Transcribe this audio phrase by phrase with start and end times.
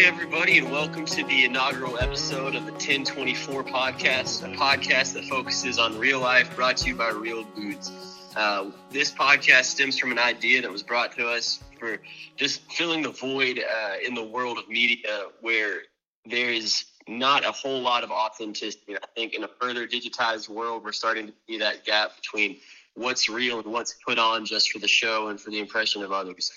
[0.00, 5.24] Hey, everybody, and welcome to the inaugural episode of the 1024 podcast, a podcast that
[5.24, 7.92] focuses on real life, brought to you by Real Dudes.
[8.34, 11.98] Uh, this podcast stems from an idea that was brought to us for
[12.36, 15.82] just filling the void uh, in the world of media where
[16.24, 18.96] there is not a whole lot of authenticity.
[18.96, 22.56] I think in a further digitized world, we're starting to see that gap between
[22.94, 26.10] what's real and what's put on just for the show and for the impression of
[26.10, 26.50] others.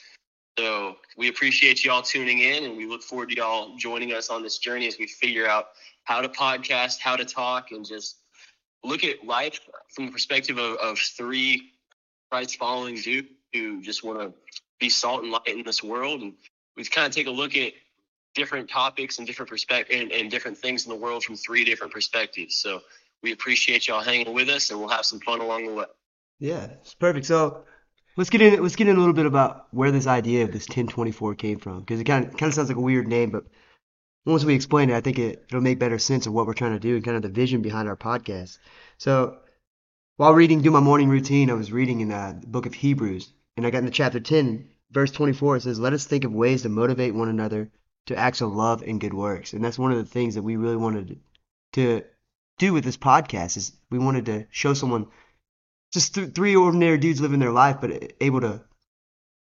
[0.58, 4.44] So we appreciate y'all tuning in and we look forward to y'all joining us on
[4.44, 5.70] this journey as we figure out
[6.04, 8.18] how to podcast, how to talk, and just
[8.84, 9.60] look at life
[9.96, 11.72] from the perspective of, of three
[12.30, 14.34] Christ following dudes who just want to
[14.80, 16.22] be salt and light in this world.
[16.22, 16.34] And
[16.76, 17.74] we kind of take a look at
[18.36, 21.94] different topics and different perspective and, and different things in the world from three different
[21.94, 22.56] perspectives.
[22.56, 22.82] So
[23.22, 25.86] we appreciate y'all hanging with us and we'll have some fun along the way.
[26.40, 27.26] Yeah, it's perfect.
[27.26, 27.64] So
[28.16, 28.62] let's get in.
[28.62, 31.80] Let's get in a little bit about where this idea of this 1024 came from,
[31.82, 33.46] because it kind of kind of sounds like a weird name, but
[34.26, 36.74] once we explain it, I think it, it'll make better sense of what we're trying
[36.74, 38.58] to do and kind of the vision behind our podcast.
[38.98, 39.38] So
[40.16, 43.34] while reading, do my morning routine, I was reading in uh, the book of Hebrews,
[43.58, 45.58] and I got into chapter 10, verse 24.
[45.58, 47.72] It says, "Let us think of ways to motivate one another
[48.06, 50.56] to acts of love and good works." And that's one of the things that we
[50.56, 51.20] really wanted
[51.74, 52.04] to
[52.60, 55.08] do with this podcast is we wanted to show someone
[55.94, 58.62] just th- three ordinary dudes living their life, but able to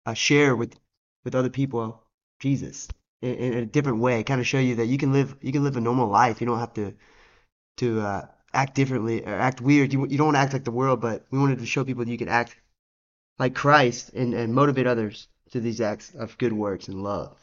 [0.04, 0.78] uh, share with
[1.24, 2.04] with other people
[2.40, 2.88] Jesus
[3.22, 4.22] in, in a different way.
[4.22, 6.40] Kind of show you that you can live you can live a normal life.
[6.40, 6.94] You don't have to
[7.78, 9.92] to uh, act differently or act weird.
[9.92, 12.18] You you don't act like the world, but we wanted to show people that you
[12.18, 12.56] can act
[13.38, 17.36] like Christ and and motivate others to these acts of good works and love.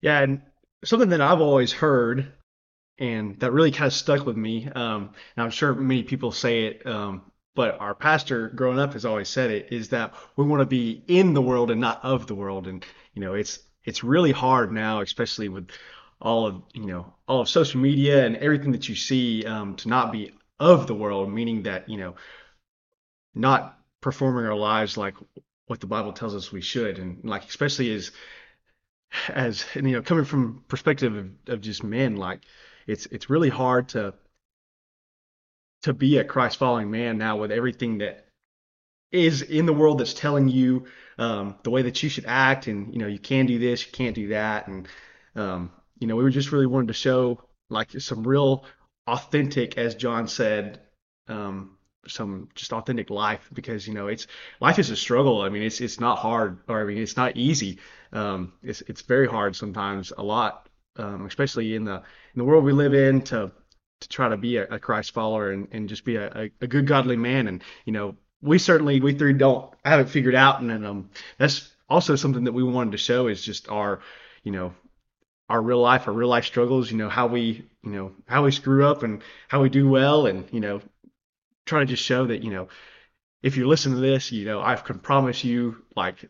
[0.00, 0.42] Yeah, and
[0.84, 2.32] something that I've always heard
[2.98, 4.68] and that really kind of stuck with me.
[4.68, 7.22] Um, and I'm sure many people say it, um,
[7.54, 11.02] but our pastor growing up has always said it is that we want to be
[11.06, 12.66] in the world and not of the world.
[12.66, 12.84] And
[13.14, 15.68] you know, it's it's really hard now, especially with
[16.20, 19.88] all of you know all of social media and everything that you see, um, to
[19.88, 22.14] not be of the world, meaning that you know,
[23.34, 25.14] not performing our lives like
[25.66, 28.10] what the Bible tells us we should, and like especially as
[29.28, 32.40] as you know, coming from perspective of, of just men, like
[32.86, 34.14] it's it's really hard to
[35.84, 38.26] to be a Christ following man now with everything that
[39.12, 40.86] is in the world that's telling you
[41.18, 43.92] um, the way that you should act and you know you can do this you
[43.92, 44.66] can't do that.
[44.66, 44.88] And
[45.36, 48.64] um, you know we were just really wanted to show like some real
[49.06, 50.80] authentic as John said
[51.28, 51.76] um,
[52.08, 54.26] some just authentic life because you know it's
[54.60, 55.42] life is a struggle.
[55.42, 57.78] I mean it's it's not hard or I mean it's not easy.
[58.10, 60.66] Um, it's it's very hard sometimes a lot
[60.96, 63.52] um, especially in the in the world we live in to
[64.00, 66.86] to try to be a, a Christ follower and, and just be a, a, good
[66.86, 67.48] godly man.
[67.48, 71.10] And you know, we certainly we three don't have it figured out, and, and um,
[71.38, 74.00] that's also something that we wanted to show is just our,
[74.42, 74.74] you know,
[75.48, 76.90] our real life, our real life struggles.
[76.90, 80.26] You know, how we, you know, how we screw up and how we do well,
[80.26, 80.80] and you know,
[81.66, 82.68] try to just show that you know,
[83.42, 86.28] if you listen to this, you know, I can promise you, like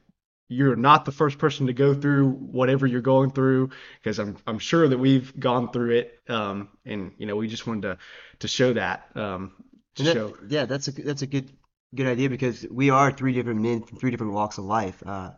[0.49, 3.71] you're not the first person to go through whatever you're going through
[4.03, 7.67] because I'm I'm sure that we've gone through it um, and you know we just
[7.67, 7.99] wanted to
[8.41, 9.53] to show that um,
[9.97, 11.51] to that, show yeah that's a that's a good
[11.95, 15.03] good idea because we are three different men from three different walks of life.
[15.07, 15.31] Uh,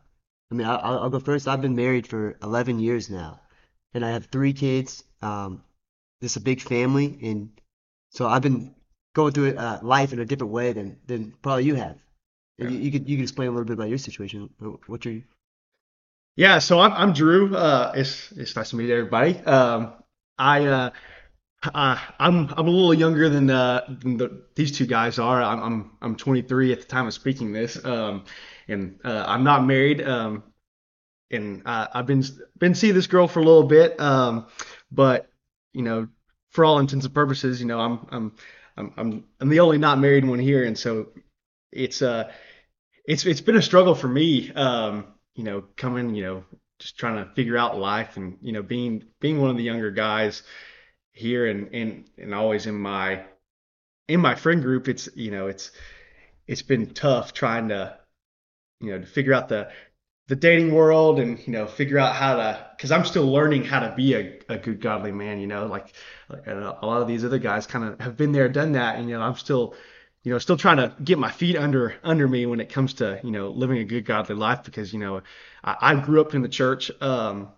[0.51, 1.47] I mean I'll, I'll go first.
[1.47, 3.41] I've been married for 11 years now
[3.95, 5.05] and I have three kids.
[5.23, 5.63] Um,
[6.21, 7.51] this is a big family and
[8.11, 8.75] so I've been
[9.15, 11.97] going through uh, life in a different way than than probably you have
[12.59, 12.69] yeah.
[12.69, 14.51] You, you, could you could explain a little bit about your situation.
[14.87, 15.23] What's your
[16.37, 17.57] yeah, so I'm I'm Drew.
[17.57, 19.39] Uh, it's it's nice to meet everybody.
[19.41, 19.95] Um,
[20.39, 20.91] I uh,
[21.75, 25.43] uh, I'm I'm a little younger than, uh, than the, these two guys are.
[25.43, 28.25] I'm, I'm I'm 23 at the time of speaking this, um,
[28.69, 30.07] and uh, I'm not married.
[30.07, 30.43] Um,
[31.31, 32.23] and uh, I've been
[32.59, 34.47] been seeing this girl for a little bit, um,
[34.93, 35.31] but
[35.73, 36.07] you know,
[36.51, 38.33] for all intents and purposes, you know, I'm I'm
[38.77, 41.09] I'm I'm, I'm the only not married one here, and so
[41.73, 42.31] it's uh
[43.07, 44.53] it's it's been a struggle for me.
[44.53, 46.45] Um, you know, coming, you know,
[46.79, 49.91] just trying to figure out life and you know being being one of the younger
[49.91, 50.43] guys
[51.13, 53.25] here and and and always in my
[54.09, 55.71] in my friend group it's you know it's
[56.47, 57.97] it's been tough trying to
[58.81, 59.71] you know to figure out the
[60.29, 63.81] the dating world and you know figure out how to because i'm still learning how
[63.81, 65.95] to be a, a good godly man you know like,
[66.29, 69.09] like a lot of these other guys kind of have been there done that and
[69.09, 69.75] you know i'm still
[70.27, 73.21] you know, still trying to get my feet under under me when it comes to
[73.23, 75.23] you know living a good godly life because you know
[75.63, 77.51] I, I grew up in the church, um,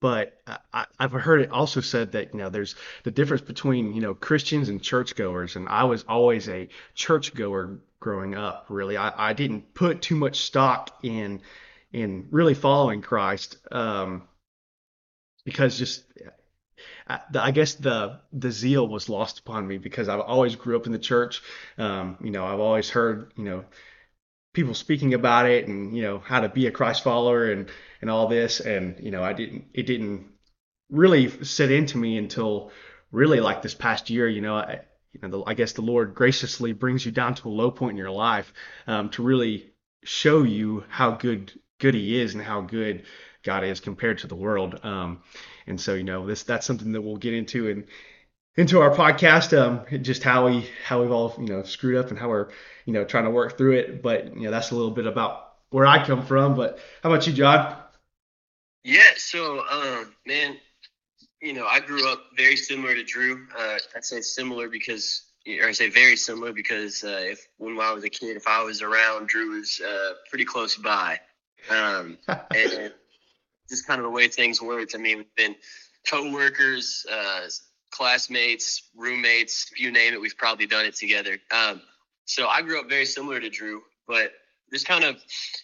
[0.00, 0.40] but
[0.72, 4.14] I, I've heard it also said that you know there's the difference between you know
[4.14, 8.66] Christians and churchgoers, and I was always a churchgoer growing up.
[8.68, 11.40] Really, I, I didn't put too much stock in
[11.92, 13.56] in really following Christ.
[13.72, 14.28] Um,
[15.44, 16.04] because just
[17.06, 20.92] I, guess the the zeal was lost upon me because I've always grew up in
[20.92, 21.42] the church.
[21.78, 23.64] Um, you know, I've always heard you know
[24.52, 27.68] people speaking about it and you know how to be a Christ follower and
[28.00, 30.32] and all this and you know I didn't it didn't
[30.90, 32.70] really set into me until
[33.10, 34.28] really like this past year.
[34.28, 34.80] You know, I,
[35.12, 37.92] you know, the, I guess the Lord graciously brings you down to a low point
[37.92, 38.52] in your life
[38.86, 39.70] um, to really
[40.04, 43.04] show you how good good He is and how good
[43.42, 44.78] God is compared to the world.
[44.84, 45.22] Um,
[45.66, 47.84] and so, you know, this that's something that we'll get into and
[48.56, 52.18] into our podcast, um, just how we how we've all you know screwed up and
[52.18, 52.50] how we're
[52.84, 54.02] you know trying to work through it.
[54.02, 56.54] But you know, that's a little bit about where I come from.
[56.54, 57.76] But how about you, John?
[58.84, 60.56] Yeah, so um, man,
[61.40, 63.46] you know, I grew up very similar to Drew.
[63.56, 67.92] Uh, I'd say similar because, or I say very similar because uh, if when I
[67.92, 71.20] was a kid, if I was around, Drew was uh, pretty close by.
[71.70, 72.92] Um, and
[73.72, 74.94] just kind of the way things worked.
[74.94, 75.56] I mean, we've been
[76.06, 77.46] co-workers, uh,
[77.90, 81.38] classmates, roommates, you name it, we've probably done it together.
[81.50, 81.80] Um,
[82.26, 84.32] so I grew up very similar to Drew, but
[84.72, 85.16] just kind of,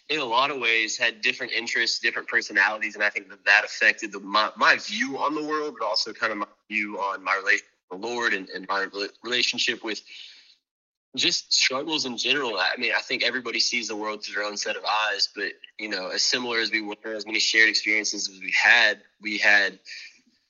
[0.08, 3.64] in a lot of ways, had different interests, different personalities, and I think that that
[3.64, 7.22] affected the, my, my view on the world, but also kind of my view on
[7.22, 8.86] my relationship with the Lord and, and my
[9.22, 10.02] relationship with
[11.16, 12.56] just struggles in general.
[12.58, 15.52] I mean, I think everybody sees the world through their own set of eyes, but
[15.78, 19.38] you know, as similar as we were, as many shared experiences as we had, we
[19.38, 19.78] had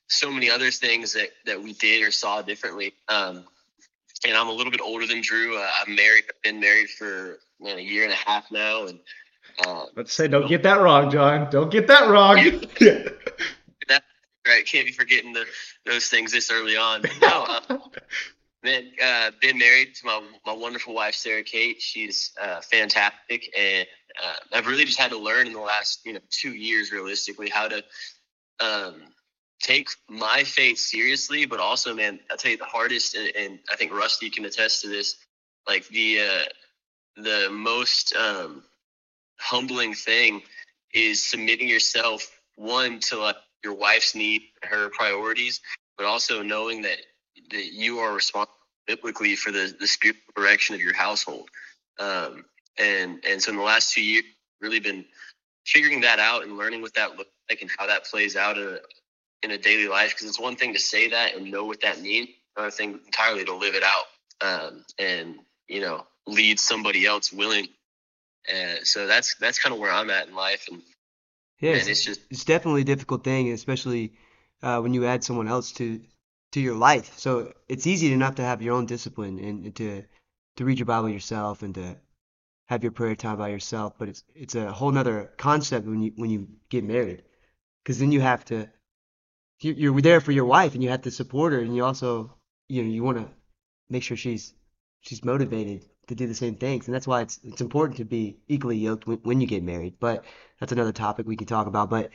[0.07, 2.93] so many other things that that we did or saw differently.
[3.07, 3.45] Um,
[4.27, 5.57] and I'm a little bit older than Drew.
[5.57, 6.25] Uh, I'm married.
[6.29, 8.99] I've been married for man, a year and a half now, and
[9.65, 11.49] uh, let's say, don't get that wrong, John.
[11.49, 12.35] Don't get that wrong.
[13.87, 14.03] that,
[14.47, 15.45] right, can't be forgetting the,
[15.85, 17.03] those things this early on.
[17.21, 17.77] no, uh,
[18.61, 21.81] been uh, been married to my my wonderful wife Sarah Kate.
[21.81, 23.87] She's uh, fantastic, and
[24.21, 27.49] uh, I've really just had to learn in the last you know two years, realistically,
[27.49, 27.83] how to
[28.59, 28.95] um,
[29.61, 31.45] take my faith seriously.
[31.45, 34.81] But also, man, I'll tell you the hardest, and, and I think Rusty can attest
[34.81, 35.15] to this.
[35.67, 38.63] Like the uh, the most um,
[39.39, 40.41] humbling thing
[40.93, 45.61] is submitting yourself one to like your wife's need, her priorities,
[45.97, 46.97] but also knowing that
[47.51, 48.55] that you are responsible
[48.87, 51.49] biblically for the, the spiritual direction of your household.
[51.99, 52.45] Um,
[52.77, 54.23] and and so in the last two years,
[54.61, 55.05] really been
[55.65, 58.67] figuring that out and learning what that looks like and how that plays out in
[58.67, 58.77] a,
[59.43, 60.11] in a daily life.
[60.11, 63.45] Because it's one thing to say that and know what that means, another thing entirely
[63.45, 64.05] to live it out
[64.41, 65.35] um, and
[65.67, 67.67] you know lead somebody else willing.
[68.51, 70.67] And so that's that's kind of where I'm at in life.
[70.71, 70.81] And
[71.59, 74.13] yeah, it's, it's just it's definitely a difficult thing, especially
[74.63, 75.99] uh, when you add someone else to
[76.51, 77.17] to your life.
[77.17, 80.03] So it's easy enough to have your own discipline and to
[80.57, 81.97] to read your Bible yourself and to
[82.67, 83.93] have your prayer time by yourself.
[83.97, 87.23] But it's it's a whole nother concept when you when you get married,
[87.83, 88.69] because then you have to
[89.61, 92.33] you're there for your wife and you have to support her and you also
[92.67, 93.27] you know you want to
[93.89, 94.53] make sure she's
[95.01, 98.37] she's motivated to do the same things and that's why it's it's important to be
[98.47, 100.23] equally yoked when, when you get married but
[100.59, 102.09] that's another topic we can talk about but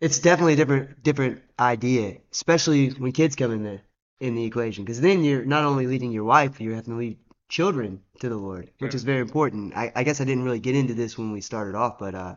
[0.00, 3.80] it's definitely a different different idea, especially when kids come in the
[4.20, 7.18] in the equation, because then you're not only leading your wife, you're having to lead
[7.48, 9.76] children to the Lord, which is very important.
[9.76, 12.36] I, I guess I didn't really get into this when we started off, but uh,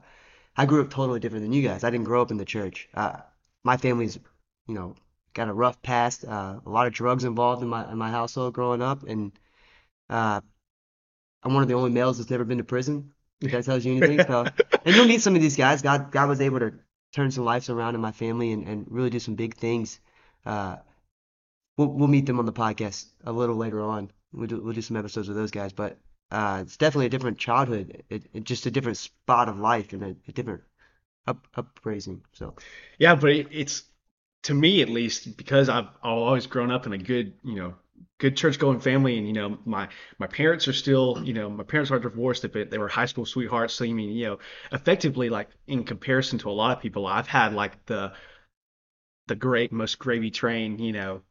[0.55, 1.83] I grew up totally different than you guys.
[1.83, 2.89] I didn't grow up in the church.
[2.93, 3.17] Uh,
[3.63, 4.17] my family's,
[4.67, 4.95] you know,
[5.33, 6.25] got a rough past.
[6.25, 9.31] Uh, a lot of drugs involved in my in my household growing up, and
[10.09, 10.41] uh,
[11.43, 13.13] I'm one of the only males that's never been to prison.
[13.41, 14.45] If that tells you anything, so
[14.85, 15.81] and you'll meet some of these guys.
[15.81, 16.73] God God was able to
[17.13, 19.99] turn some lives around in my family and, and really do some big things.
[20.45, 20.77] Uh,
[21.77, 24.11] we'll, we'll meet them on the podcast a little later on.
[24.33, 25.97] We'll do, we'll do some episodes with those guys, but
[26.31, 30.03] uh, it's definitely a different childhood, it, it, just a different spot of life and
[30.03, 30.63] a, a different
[31.27, 32.21] up, upraising.
[32.33, 32.55] So
[32.97, 33.83] yeah, but it, it's
[34.43, 37.75] to me at least because I've, I've always grown up in a good you know
[38.19, 39.87] good church going family and you know my
[40.19, 43.25] my parents are still you know my parents are divorced but they were high school
[43.25, 44.39] sweethearts so I mean you know
[44.71, 48.13] effectively like in comparison to a lot of people I've had like the
[49.27, 51.21] the great most gravy train you know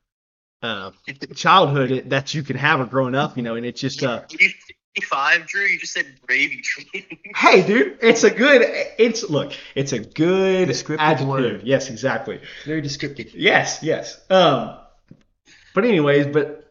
[0.63, 0.93] uh,
[1.35, 4.23] childhood that you can have or growing up you know and it's just uh
[5.01, 5.65] Five, Drew.
[5.65, 7.07] You just said gravy train.
[7.35, 8.61] hey, dude, it's a good.
[8.99, 11.29] It's look, it's a good descriptive adjective.
[11.29, 11.63] word.
[11.65, 12.43] Yes, exactly.
[12.67, 13.35] Very descriptive.
[13.35, 14.21] Yes, yes.
[14.29, 14.77] Um,
[15.75, 16.62] but anyways, but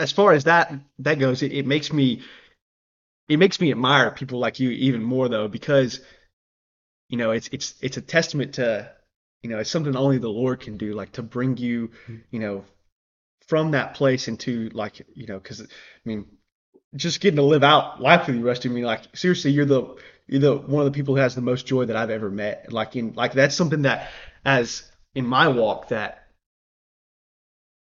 [0.00, 2.22] as far as that that goes, it, it makes me
[3.28, 6.00] it makes me admire people like you even more though because
[7.08, 8.90] you know it's it's it's a testament to
[9.42, 12.16] you know it's something only the Lord can do like to bring you mm-hmm.
[12.30, 12.64] you know
[13.46, 15.66] from that place into like you know because I
[16.04, 16.26] mean
[16.96, 18.68] just getting to live out life with you, Rusty.
[18.68, 21.40] I mean, like seriously, you're the you're the one of the people who has the
[21.40, 22.72] most joy that I've ever met.
[22.72, 24.10] Like in like that's something that
[24.44, 26.26] as in my walk that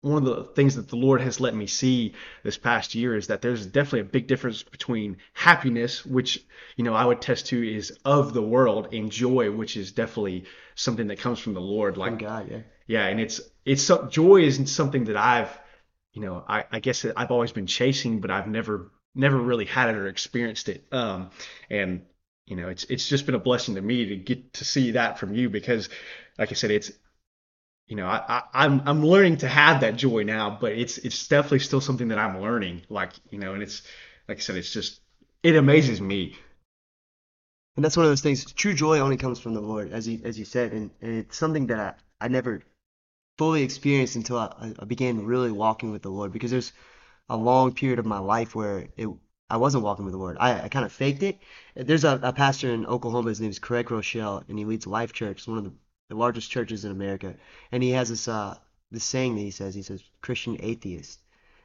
[0.03, 3.27] one of the things that the Lord has let me see this past year is
[3.27, 6.43] that there's definitely a big difference between happiness, which
[6.77, 10.45] you know I would test to is of the world, and joy, which is definitely
[10.75, 11.97] something that comes from the Lord.
[11.99, 12.61] Like From God, yeah.
[12.87, 15.59] yeah, and it's it's so, joy isn't something that I've
[16.13, 19.91] you know I, I guess I've always been chasing, but I've never never really had
[19.91, 20.87] it or experienced it.
[20.93, 21.31] Um,
[21.69, 22.07] and
[22.47, 25.19] you know it's it's just been a blessing to me to get to see that
[25.19, 25.91] from you because,
[26.39, 26.91] like I said, it's
[27.91, 31.27] you know, I, I, I'm I'm learning to have that joy now, but it's it's
[31.27, 32.83] definitely still something that I'm learning.
[32.89, 33.83] Like you know, and it's
[34.29, 35.01] like I said, it's just
[35.43, 36.37] it amazes me.
[37.75, 38.45] And that's one of those things.
[38.53, 41.37] True joy only comes from the Lord, as you as you said, and, and it's
[41.37, 42.63] something that I, I never
[43.39, 46.33] fully experienced until I, I began really walking with the Lord.
[46.33, 46.73] Because there's
[47.29, 49.09] a long period of my life where it
[49.51, 50.37] I wasn't walking with the Lord.
[50.39, 51.41] I, I kind of faked it.
[51.75, 53.31] There's a, a pastor in Oklahoma.
[53.31, 55.39] His name is Craig Groeschel, and he leads Life Church.
[55.39, 55.73] It's one of the,
[56.11, 57.35] the largest churches in America.
[57.73, 58.59] And he has this uh
[58.91, 59.75] this saying that he says.
[59.75, 61.21] He says Christian atheist.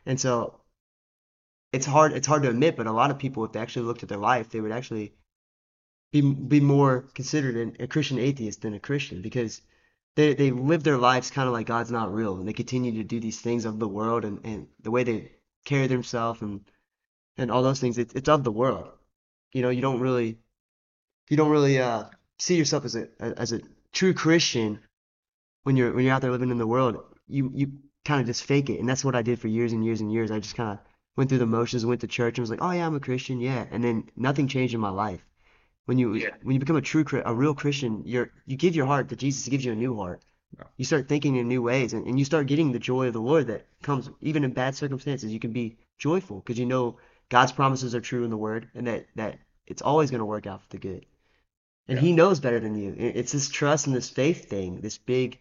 [0.05, 0.61] And so
[1.73, 4.03] it's hard it's hard to admit, but a lot of people, if they actually looked
[4.03, 5.13] at their life, they would actually
[6.11, 9.61] be be more considered an, a Christian atheist than a Christian because
[10.15, 13.03] they they live their lives kind of like God's not real, and they continue to
[13.03, 15.31] do these things of the world and, and the way they
[15.65, 16.61] carry themselves and
[17.37, 17.97] and all those things.
[17.97, 18.89] It's it's of the world.
[19.51, 20.37] You know, you don't really
[21.29, 22.05] you don't really uh
[22.39, 23.59] see yourself as a as a
[23.95, 24.79] true Christian
[25.63, 27.03] when you're when you're out there living in the world.
[27.27, 27.71] You you
[28.03, 30.13] kind of just fake it, and that's what I did for years and years and
[30.13, 30.29] years.
[30.29, 30.85] I just kind of
[31.17, 33.39] went through the motions, went to church, and was like, oh yeah, I'm a Christian,
[33.39, 35.25] yeah, and then nothing changed in my life.
[35.85, 36.35] When you Yeah.
[36.43, 39.45] when you become a true a real Christian, you're you give your heart to Jesus.
[39.45, 40.23] He gives you a new heart.
[40.57, 40.65] Yeah.
[40.77, 43.21] You start thinking in new ways, and, and you start getting the joy of the
[43.21, 45.33] Lord that comes even in bad circumstances.
[45.33, 46.97] You can be joyful because you know
[47.29, 50.45] God's promises are true in the Word, and that that it's always going to work
[50.47, 51.05] out for the good.
[51.87, 52.01] And Yeah.
[52.03, 52.95] He knows better than you.
[52.97, 55.39] It's this trust and this faith thing, this big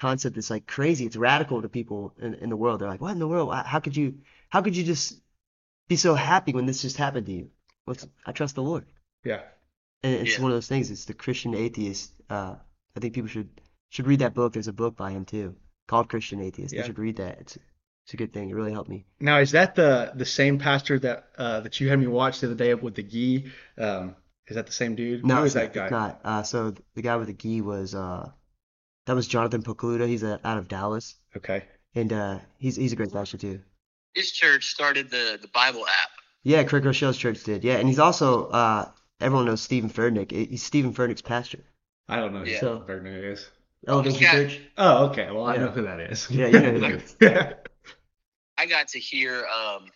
[0.00, 1.06] concept that's like crazy.
[1.06, 2.80] It's radical to people in, in the world.
[2.80, 3.54] They're like, "What in the world?
[3.54, 4.18] How could you?
[4.50, 5.20] How could you just
[5.88, 7.50] be so happy when this just happened to you?"
[7.86, 8.86] Well, it's- I trust the Lord.
[9.24, 9.42] Yeah.
[10.02, 10.42] And it's Yeah.
[10.42, 10.90] one of those things.
[10.90, 12.12] It's the Christian atheist.
[12.28, 12.56] Uh,
[12.96, 13.48] I think people should
[13.90, 14.52] should read that book.
[14.52, 15.54] There's a book by him too,
[15.86, 16.74] called Christian Atheist.
[16.74, 16.80] Yeah.
[16.82, 17.38] They should read that.
[17.40, 17.56] It's
[18.04, 18.50] it's a good thing.
[18.50, 19.06] It really helped me.
[19.20, 22.48] Now, is that the the same pastor that uh, that you had me watch the
[22.48, 23.50] other day up with the gi?
[23.78, 24.16] Um,
[24.48, 25.24] is that the same dude?
[25.24, 25.72] No, Who it's not.
[25.72, 25.88] that guy?
[25.90, 26.20] Not.
[26.24, 28.30] Uh, so the guy with the gi was uh,
[29.06, 30.06] that was Jonathan Pokluda.
[30.06, 31.64] He's uh, out of Dallas, Okay.
[31.94, 33.60] and uh, he's he's a great pastor too.
[34.14, 36.10] His church started the the Bible app.
[36.42, 37.64] Yeah, Craig Groeschel's church did.
[37.64, 40.30] Yeah, and he's also uh, everyone knows Stephen Furtick.
[40.30, 41.60] He's Stephen Furtick's pastor.
[42.08, 42.60] I don't know who Yeah.
[42.60, 43.48] So- Bergman is.
[43.88, 44.32] Elevation Yeah.
[44.32, 44.60] Church.
[44.78, 45.30] Oh, okay.
[45.30, 45.60] Well, I Yeah.
[45.60, 46.30] know who that is.
[46.30, 47.16] Yeah, you know who that is.
[47.20, 47.52] Yeah.
[48.56, 49.90] I got to hear um,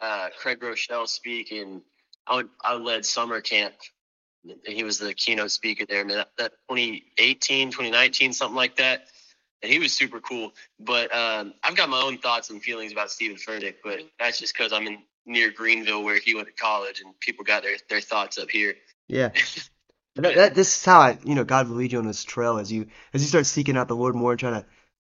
[0.00, 1.82] uh, Craig Groeschel speak, and
[2.26, 3.74] I, would, I led summer camp.
[4.66, 6.18] He was the keynote speaker there, man.
[6.18, 9.06] That, that 2018, 2019, something like that.
[9.62, 10.52] And he was super cool.
[10.80, 14.54] But um, I've got my own thoughts and feelings about Stephen Furtick, but that's just
[14.56, 18.00] because I'm in near Greenville where he went to college, and people got their, their
[18.00, 18.74] thoughts up here.
[19.08, 19.30] Yeah.
[20.16, 22.58] That, that, this is how I, you know, God will lead you on this trail
[22.58, 24.66] as you as you start seeking out the Lord more and trying to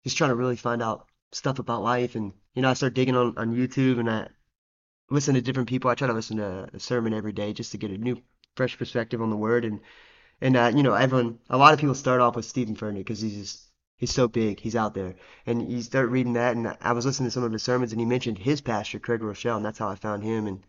[0.03, 2.15] just trying to really find out stuff about life.
[2.15, 4.29] And you know, I start digging on on YouTube and I
[5.11, 5.91] listen to different people.
[5.91, 8.19] I try to listen to a sermon every day just to get a new,
[8.57, 9.63] fresh perspective on the Word.
[9.63, 9.79] And
[10.41, 13.21] and uh, you know, everyone, a lot of people start off with Stephen Furtick because
[13.21, 15.15] he's just he's so big, he's out there.
[15.45, 18.01] And you start reading that, and I was listening to some of his sermons, and
[18.01, 20.47] he mentioned his pastor, Craig Groeschel, and that's how I found him.
[20.47, 20.63] And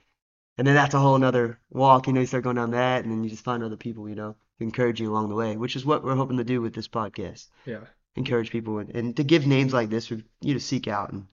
[0.57, 3.12] and then that's a whole another walk, you know, you start going down that, and
[3.12, 5.76] then you just find other people, you know, who encourage you along the way, which
[5.76, 7.47] is what we're hoping to do with this podcast.
[7.64, 7.85] Yeah.
[8.16, 11.12] Encourage people and, and to give names like this for you to seek out.
[11.12, 11.26] And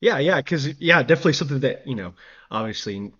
[0.00, 2.14] Yeah, yeah, because yeah, definitely something that you know,
[2.50, 3.12] obviously,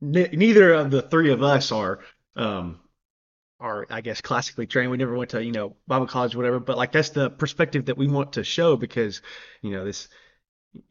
[0.00, 2.00] neither of the three of us are,
[2.36, 2.80] um,
[3.58, 4.90] are I guess classically trained.
[4.90, 6.60] We never went to you know Bible college, or whatever.
[6.60, 9.20] But like that's the perspective that we want to show because
[9.62, 10.08] you know this,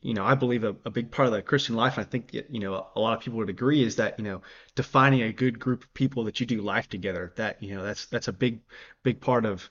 [0.02, 1.98] you know, I believe a, a big part of the Christian life.
[1.98, 4.42] I think you know a lot of people would agree is that you know
[4.76, 7.34] defining a good group of people that you do life together.
[7.38, 8.62] That you know that's that's a big
[9.04, 9.70] big part of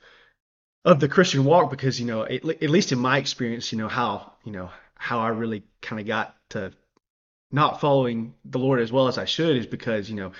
[0.85, 4.35] of the Christian walk because you know at least in my experience, you know how
[4.45, 6.73] you know how I really kind of got to
[7.51, 10.33] not following the Lord as well as I should is because you know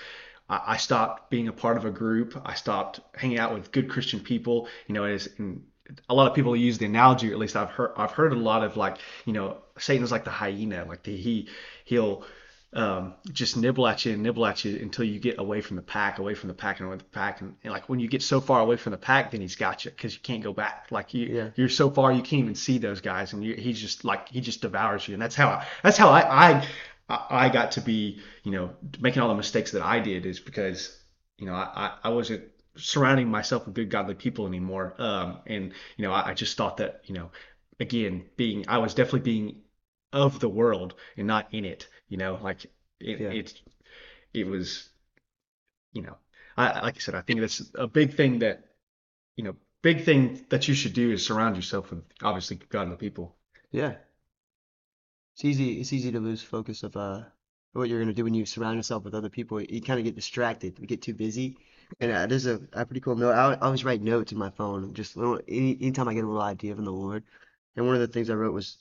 [0.49, 2.39] I, I stopped being a part of a group.
[2.45, 4.67] I stopped hanging out with good Christian people.
[4.87, 5.63] You know, as and
[6.07, 8.35] a lot of people use the analogy, or at least I've heard I've heard a
[8.37, 11.47] lot of like you know Satan's like the hyena, like the, he
[11.85, 12.25] he'll
[12.71, 15.81] um, just nibble at you and nibble at you until you get away from the
[15.81, 17.41] pack, away from the pack, and away from the pack.
[17.41, 19.85] And, and like when you get so far away from the pack, then he's got
[19.85, 20.85] you because you can't go back.
[20.91, 21.49] Like you, Yeah.
[21.55, 24.41] you're so far you can't even see those guys, and you, he's just like he
[24.41, 25.15] just devours you.
[25.15, 26.67] And that's how I, that's how I, I
[27.09, 30.39] I I got to be you know making all the mistakes that I did is
[30.39, 30.97] because
[31.37, 32.43] you know I I I wasn't
[32.75, 34.95] surrounding myself with good godly people anymore.
[34.97, 37.31] Um, and you know, I, I just thought that you know,
[37.79, 39.61] again, being I was definitely being
[40.13, 41.87] of the world and not in it.
[42.07, 42.65] You know, like
[42.99, 43.29] it, Yeah.
[43.29, 43.53] it,
[44.33, 44.89] it was,
[45.93, 46.17] you know,
[46.57, 48.63] I like I said, I think that's a big thing that,
[49.35, 53.35] you know, big thing that you should do is surround yourself with obviously godly people.
[53.71, 53.95] Yeah.
[55.39, 55.79] It's easy.
[55.79, 57.21] It's easy to lose focus of uh
[57.71, 59.61] what you're gonna do when you surround yourself with other people.
[59.61, 60.77] You kind of get distracted.
[60.77, 61.55] We get too busy.
[62.01, 63.31] And uh, there's a, a pretty cool note.
[63.31, 66.27] I, I always write notes in my phone, just little, any anytime I get a
[66.27, 67.23] little idea from the Lord.
[67.77, 68.79] And one of the things I wrote was,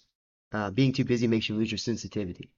[0.50, 2.50] uh, being too busy makes you lose your sensitivity.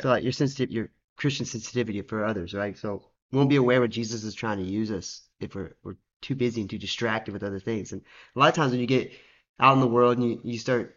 [0.00, 2.78] So like your sensitive, your Christian sensitivity for others, right?
[2.78, 5.96] So we won't be aware what Jesus is trying to use us if we're we're
[6.22, 7.92] too busy and too distracted with other things.
[7.92, 8.00] And
[8.34, 9.12] a lot of times when you get
[9.60, 10.96] out in the world and you, you start,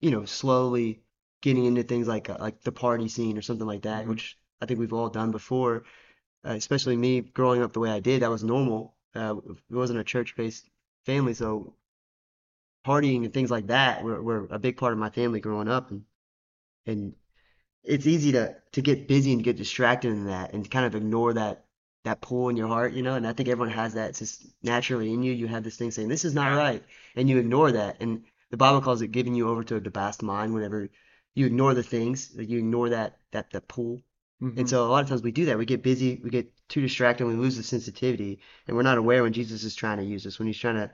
[0.00, 1.02] you know, slowly
[1.42, 4.10] getting into things like uh, like the party scene or something like that, Mhm.
[4.10, 5.84] which I think we've all done before.
[6.46, 8.96] Uh, especially me growing up the way I did, that was normal.
[9.14, 9.36] Uh,
[9.70, 10.68] it wasn't a church-based
[11.06, 11.74] family, so
[12.86, 15.90] partying and things like that were, were a big part of my family growing up,
[15.90, 16.04] and
[16.86, 17.14] and
[17.84, 21.34] it's easy to to get busy and get distracted in that and kind of ignore
[21.34, 21.66] that
[22.04, 23.14] that pull in your heart, you know.
[23.14, 24.10] And I think everyone has that.
[24.10, 25.32] It's just naturally in you.
[25.32, 26.84] You have this thing saying this is not right,
[27.16, 27.98] and you ignore that.
[28.00, 30.54] And the Bible calls it giving you over to a debased mind.
[30.54, 30.90] Whenever
[31.34, 34.02] you ignore the things, like you ignore that that the pull.
[34.42, 34.58] Mhm.
[34.58, 35.58] And so a lot of times we do that.
[35.58, 38.98] We get busy, we get too distracted, and we lose the sensitivity, and we're not
[38.98, 40.90] aware when Jesus is trying to use us, when he's trying to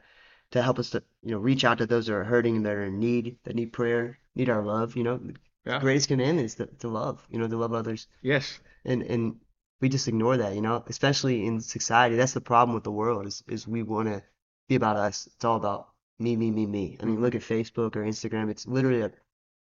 [0.50, 2.73] to help us to, you know, reach out to those that are hurting and that
[2.73, 5.18] are in need, that need prayer, need our love, you know.
[5.18, 5.35] The
[5.66, 5.78] Yeah.
[5.80, 8.07] greatest commandment is to, to love, you know, to love others.
[8.23, 8.59] Yes.
[8.85, 9.40] And and
[9.80, 12.16] we just ignore that, you know, especially in society.
[12.16, 14.23] That's the problem with the world is is we want to
[14.68, 15.26] be about us.
[15.26, 16.97] It's all about me, me, me, me.
[17.00, 18.50] I mean, look at Facebook or Instagram.
[18.50, 19.12] It's literally a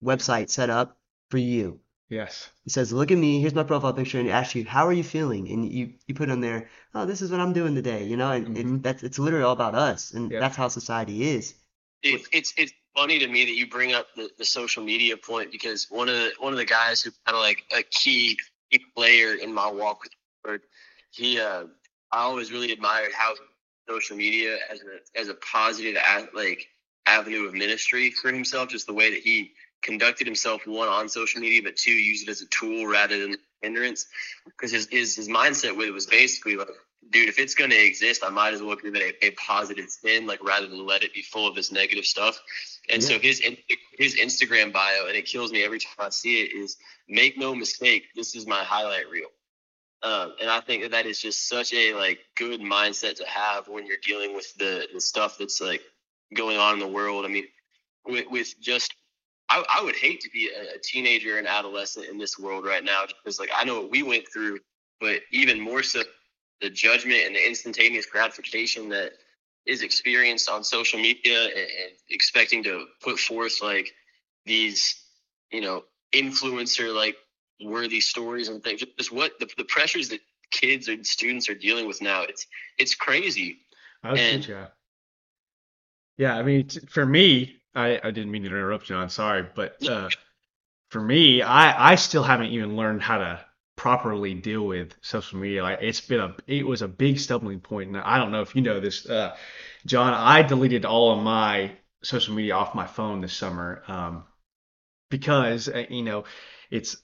[0.03, 0.99] website set up
[1.31, 1.81] for you.
[2.11, 2.51] Yes.
[2.67, 3.41] It says, "Look at me.
[3.41, 6.15] Here's my profile picture," and it asks you, "How are you feeling?" And you you
[6.15, 8.57] put on there, "Oh, this is what I'm doing today," you know, and Mhm.
[8.57, 10.39] it, that's it's literally all about us, and Yeah.
[10.39, 11.55] that's how society is.
[12.03, 15.51] It, it's it's funny to me that you bring up the, the social media point
[15.51, 18.39] because one of the one of the guys who kind of like a key,
[18.71, 20.63] key player in my walk with the Lord,
[21.11, 21.65] he uh,
[22.13, 23.35] I always really admired how
[23.89, 26.69] social media as a as a positive a- like
[27.07, 31.41] avenue of ministry for himself, just the way that he conducted himself one on social
[31.41, 34.07] media, but two used it as a tool rather than hindrance.
[34.45, 36.69] Because his, his his mindset with it was basically like,
[37.11, 39.89] dude, if it's going to exist, I might as well give it a, a positive
[39.89, 42.41] spin, like rather than let it be full of this negative stuff.
[42.91, 43.41] And so his
[43.99, 46.77] his Instagram bio, and it kills me every time I see it, is
[47.09, 49.29] make no mistake, this is my highlight reel.
[50.03, 53.69] Um, and I think that that is just such a like good mindset to have
[53.69, 55.83] when you're dealing with the the stuff that's like
[56.35, 57.25] going on in the world.
[57.25, 57.47] I mean,
[58.07, 58.95] with, with just
[59.51, 62.85] I, I would hate to be a, a teenager and adolescent in this world right
[62.85, 64.59] now because like I know what we went through,
[65.01, 66.03] but even more so
[66.61, 69.13] the judgment and the instantaneous gratification that
[69.67, 73.93] is experienced on social media and, and expecting to put forth like
[74.45, 75.03] these,
[75.53, 77.17] you know, influencer like
[77.63, 78.83] worthy stories and things.
[78.97, 82.23] Just what the, the pressures that kids and students are dealing with now.
[82.23, 82.47] It's
[82.79, 83.59] it's crazy.
[84.03, 84.67] I was And- yeah.
[86.17, 88.97] Yeah, I mean, t- for me, I, I didn't mean to interrupt you.
[88.97, 90.09] I'm sorry, but uh,
[90.91, 93.45] for me, I I still haven't even learned how to
[93.77, 95.63] properly deal with social media.
[95.63, 98.57] Like it's been a it was a big stumbling point, and I don't know if
[98.57, 99.37] you know this, uh,
[99.87, 100.13] John.
[100.13, 104.25] I deleted all of my social media off my phone this summer um,
[105.11, 106.25] because uh, you know
[106.71, 106.97] it's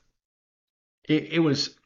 [1.09, 1.77] it, it was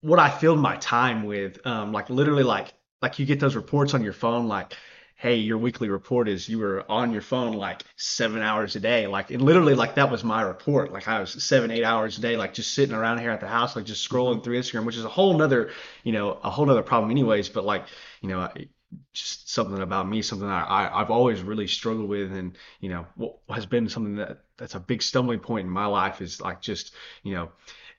[0.00, 1.64] what I filled my time with.
[1.66, 4.76] Um, like literally, like like you get those reports on your phone, like,
[5.22, 9.06] hey, your weekly report is you were on your phone like seven hours a day.
[9.06, 10.92] Like, and literally, like that was my report.
[10.92, 13.46] Like I was seven, eight hours a day, like just sitting around here at the
[13.46, 15.70] house, like just scrolling through Instagram, which is a whole nother,
[16.02, 17.48] you know, a whole nother problem, anyways.
[17.48, 17.86] But like,
[18.20, 18.40] you know.
[18.40, 18.66] I,
[19.14, 23.06] just something about me, something that I, I've always really struggled with, and you know,
[23.14, 26.60] what has been something that that's a big stumbling point in my life is like
[26.60, 27.52] just you know,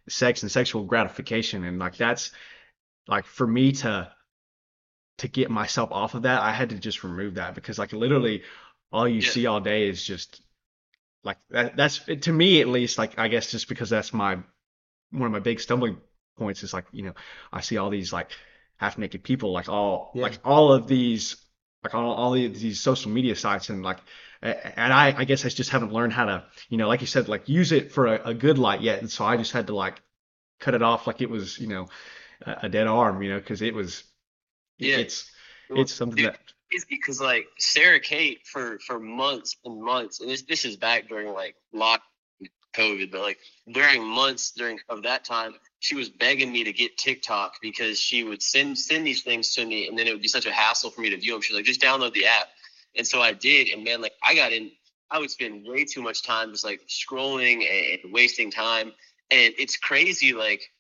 [0.08, 2.30] sex and sexual gratification, and like that's
[3.08, 4.12] like for me to
[5.20, 8.44] to get myself off of that, I had to just remove that because like literally
[8.92, 9.34] all you Yeah.
[9.34, 10.42] see all day is just
[11.24, 11.76] like that.
[11.78, 12.98] That's to me at least.
[12.98, 14.36] Like I guess just because that's my
[15.12, 15.98] one of my big stumbling
[16.38, 17.14] points is like you know
[17.52, 18.32] I see all these like
[18.78, 20.22] half naked people like all Yeah.
[20.22, 21.38] like all of these
[21.84, 24.00] like all, all these these social media sites and like
[24.42, 27.28] and I I guess I just haven't learned how to you know like you said
[27.30, 29.76] like use it for a, a good light yet and so I just had to
[29.76, 30.02] like
[30.60, 31.88] cut it off like it was you know
[32.44, 34.04] a, a dead arm you know because it was
[34.78, 34.98] Yeah.
[34.98, 35.32] it's
[35.70, 36.40] it's something Dude, that
[36.72, 41.08] It's because like Sarah Kate for for months and months, and this this is back
[41.08, 42.02] during like lock
[42.76, 43.38] COVID, but like
[43.72, 48.24] during months during of that time, she was begging me to get TikTok because she
[48.24, 50.90] would send send these things to me, and then it would be such a hassle
[50.90, 51.42] for me to view them.
[51.42, 52.48] She's like, just download the app,
[52.96, 54.72] and so I did, and man, like I got in,
[55.12, 58.92] I would spend way too much time just like scrolling and wasting time,
[59.32, 60.73] and it's crazy, like.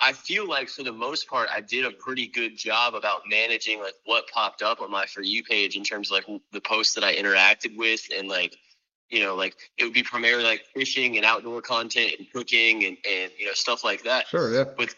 [0.00, 3.80] I feel like for the most part, I did a pretty good job about managing
[3.80, 6.94] like what popped up on my for you page in terms of like the posts
[6.94, 8.56] that I interacted with and like
[9.08, 12.96] you know, like it would be primarily like fishing and outdoor content and cooking and,
[13.08, 14.26] and you know, stuff like that.
[14.28, 14.64] Sure, yeah.
[14.76, 14.94] But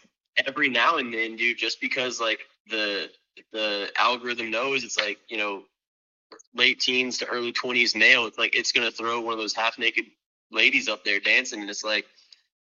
[0.47, 3.09] every now and then, dude, just because like the
[3.53, 5.63] the algorithm knows it's like, you know,
[6.55, 9.77] late teens to early twenties male, it's like it's gonna throw one of those half
[9.77, 10.05] naked
[10.51, 12.05] ladies up there dancing and it's like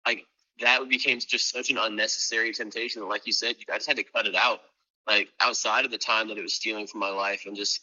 [0.05, 0.25] like
[0.61, 4.27] that became just such an unnecessary temptation like you said, I just had to cut
[4.27, 4.61] it out.
[5.07, 7.81] Like outside of the time that it was stealing from my life and just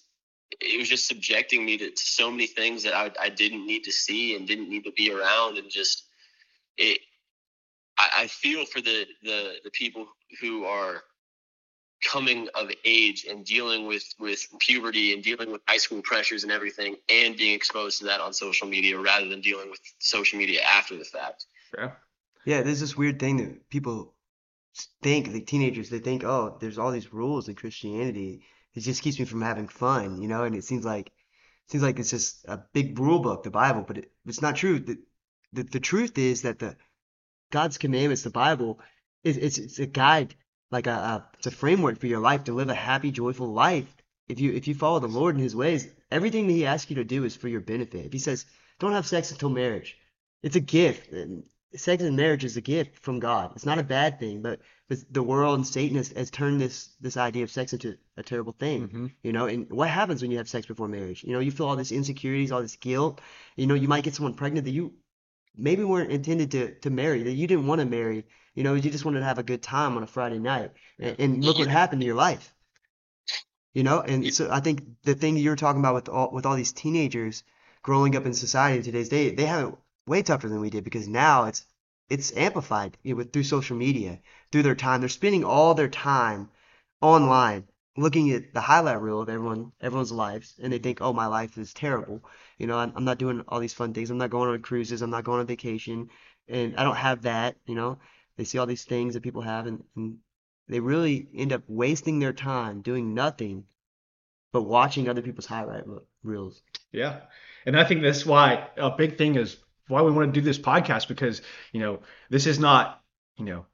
[0.61, 3.85] it was just subjecting me to, to so many things that I, I didn't need
[3.85, 6.05] to see and didn't need to be around and just
[6.77, 7.01] it
[7.99, 10.07] I, I feel for the, the the people
[10.41, 11.03] who are
[12.03, 16.53] coming of age and dealing with with puberty and dealing with high school pressures and
[16.53, 20.61] everything and being exposed to that on social media rather than dealing with social media
[20.62, 21.91] after the fact Yeah.
[22.49, 24.15] Yeah, there's this weird thing that people
[25.03, 28.41] think, like teenagers, they think, oh, there's all these rules in Christianity.
[28.73, 30.45] It just keeps me from having fun, you know?
[30.45, 31.13] And it seems like
[31.67, 34.79] seems like it's just a big rule book, the Bible, but it, it's not true.
[34.79, 34.97] The,
[35.53, 36.79] the the truth is that the
[37.51, 38.81] God's commandments, the Bible,
[39.25, 40.35] is it's it's a guide,
[40.71, 43.95] like a, a it's a framework for your life to live a happy, joyful life.
[44.27, 46.97] If you if you follow the Lord in His ways, everything that He asks you
[46.97, 48.07] to do is for your benefit.
[48.07, 48.47] If He says,
[48.79, 49.99] don't have sex until marriage,
[50.43, 51.13] it's a gift.
[51.13, 53.53] And sex and marriage is a gift from God.
[53.55, 56.95] It's not a bad thing, but, but the world and Satan has, has turned this
[57.01, 58.89] this idea of sex into a terrible thing.
[58.89, 59.13] Mhm.
[59.23, 61.25] You know, and what happens when you have sex before marriage?
[61.25, 63.21] You know, you feel all this insecurities, all this guilt.
[63.57, 64.95] You know, you might get someone pregnant that you
[65.57, 68.25] maybe weren't intended to to marry, that you didn't want to marry.
[68.55, 70.73] You know, you just wanted to have a good time on a Friday night.
[70.99, 72.55] And, and look what happened to your life.
[73.75, 76.47] You know, and so I think the thing you were talking about with all with
[76.47, 77.45] all these teenagers
[77.83, 79.75] growing up in society today's day, they have it
[80.09, 81.64] way tougher than we did because now it's
[82.09, 85.01] it's amplified you know, with through social media, through their time.
[85.01, 86.49] They're spending all their time
[87.01, 87.64] online
[87.97, 91.59] looking at the highlight reel of everyone everyone's lives and they think, "Oh, my life
[91.59, 92.23] is terrible."
[92.59, 94.11] You know, I'm, I'm not doing all these fun things.
[94.11, 95.03] I'm not going on cruises.
[95.03, 96.09] I'm not going on vacation,
[96.49, 97.57] and I don't have that.
[97.66, 97.99] You know,
[98.37, 100.18] they see all these things that people have, and, and
[100.68, 103.64] they really end up wasting their time doing nothing
[104.53, 105.85] but watching other people's highlight
[106.23, 106.62] reels.
[106.92, 107.21] Yeah.
[107.66, 109.57] And I think that's why a big thing is
[109.88, 113.01] why we want to do this podcast because, you know, this is not,
[113.37, 113.66] you know,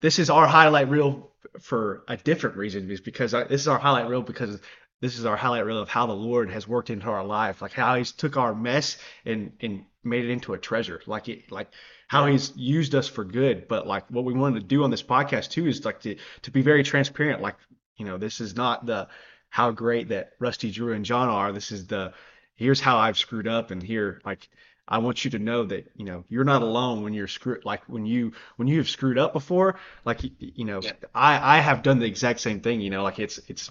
[0.00, 3.78] this is our highlight reel for a different reason is because I, this is our
[3.78, 4.60] highlight reel because
[5.00, 7.72] this is our highlight reel of how the Lord has worked into our life, like
[7.72, 11.68] how he's took our mess and and made it into a treasure, like it like
[12.08, 13.68] how he's used us for good.
[13.68, 16.50] But like what we wanted to do on this podcast too is like to to
[16.50, 17.42] be very transparent.
[17.42, 17.56] Like
[17.96, 19.08] you know, this is not the
[19.48, 21.52] how great that Rusty, Drew, and John are.
[21.52, 22.12] This is the
[22.56, 24.48] here's how I've screwed up, and here like
[24.86, 27.64] I want you to know that you know you're not alone when you're screwed.
[27.64, 30.92] Like when you when you have screwed up before, like you know Yeah.
[31.14, 32.80] I I have done the exact same thing.
[32.80, 33.70] You know, like it's it's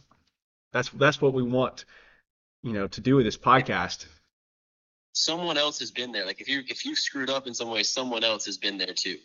[0.72, 1.86] that's that's what we want
[2.64, 4.06] you know to do with this podcast.
[5.14, 7.84] someone else has been there like if you if you screwed up in some way
[7.84, 9.18] someone else has been there too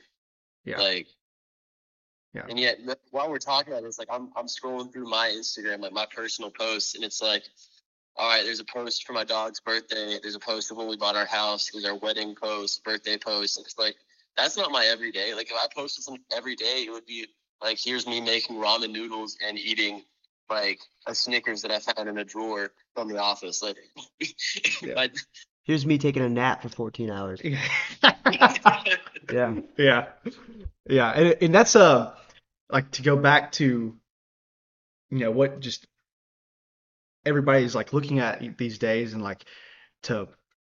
[0.64, 0.78] Yeah.
[0.78, 1.06] like
[2.34, 2.44] Yeah.
[2.50, 2.78] and yet
[3.10, 6.50] while we're talking about this like i'm i'm scrolling through my instagram like my personal
[6.50, 7.44] posts and it's like
[8.18, 10.18] all right there's a post for my dog's birthday.
[10.20, 11.70] There's a post of when we bought our house.
[11.72, 13.58] There's our wedding post birthday post.
[13.60, 13.96] It's like
[14.36, 15.34] that's not my everyday.
[15.34, 17.26] Like if i posted something every day it would be
[17.62, 20.02] like here's me making ramen noodles and eating
[20.50, 23.62] like a snickers that i found in a drawer from the office.
[23.62, 23.76] Like
[24.82, 24.94] Yeah.
[24.96, 25.10] I-
[25.64, 27.42] Here's me taking a nap for 14 hours.
[29.30, 29.54] Yeah.
[29.76, 30.06] Yeah,
[30.88, 32.14] yeah, and, and that's uh
[32.70, 33.94] like to go back to
[35.10, 35.86] you know what just
[37.28, 39.44] everybody's like looking at these days and like
[40.04, 40.28] to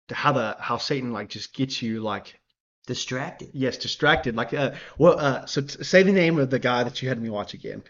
[0.08, 2.38] to how the how Satan like just gets you like
[2.86, 3.48] Distracted.
[3.54, 7.00] yes distracted like uh well uh so t- say the name of the guy that
[7.00, 7.82] you had me watch again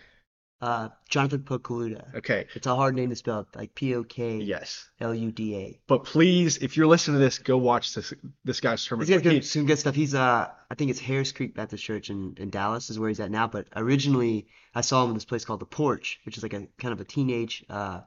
[0.60, 2.14] Uh, Jonathan Pokluda.
[2.14, 5.56] okay It's a hard name to spell, like P O K yes L U D
[5.56, 5.80] A.
[5.88, 9.24] but please if you're listening to this go watch this this guy's sermon He's got
[9.24, 9.96] good, some good stuff.
[9.96, 13.18] He's uh, I think it's Harris Creek Baptist Church in, in Dallas is where he's
[13.20, 13.48] at now.
[13.48, 14.46] But originally,
[14.76, 17.00] I saw him in this place called the Porch, which is like a kind of
[17.00, 18.00] a teenage uh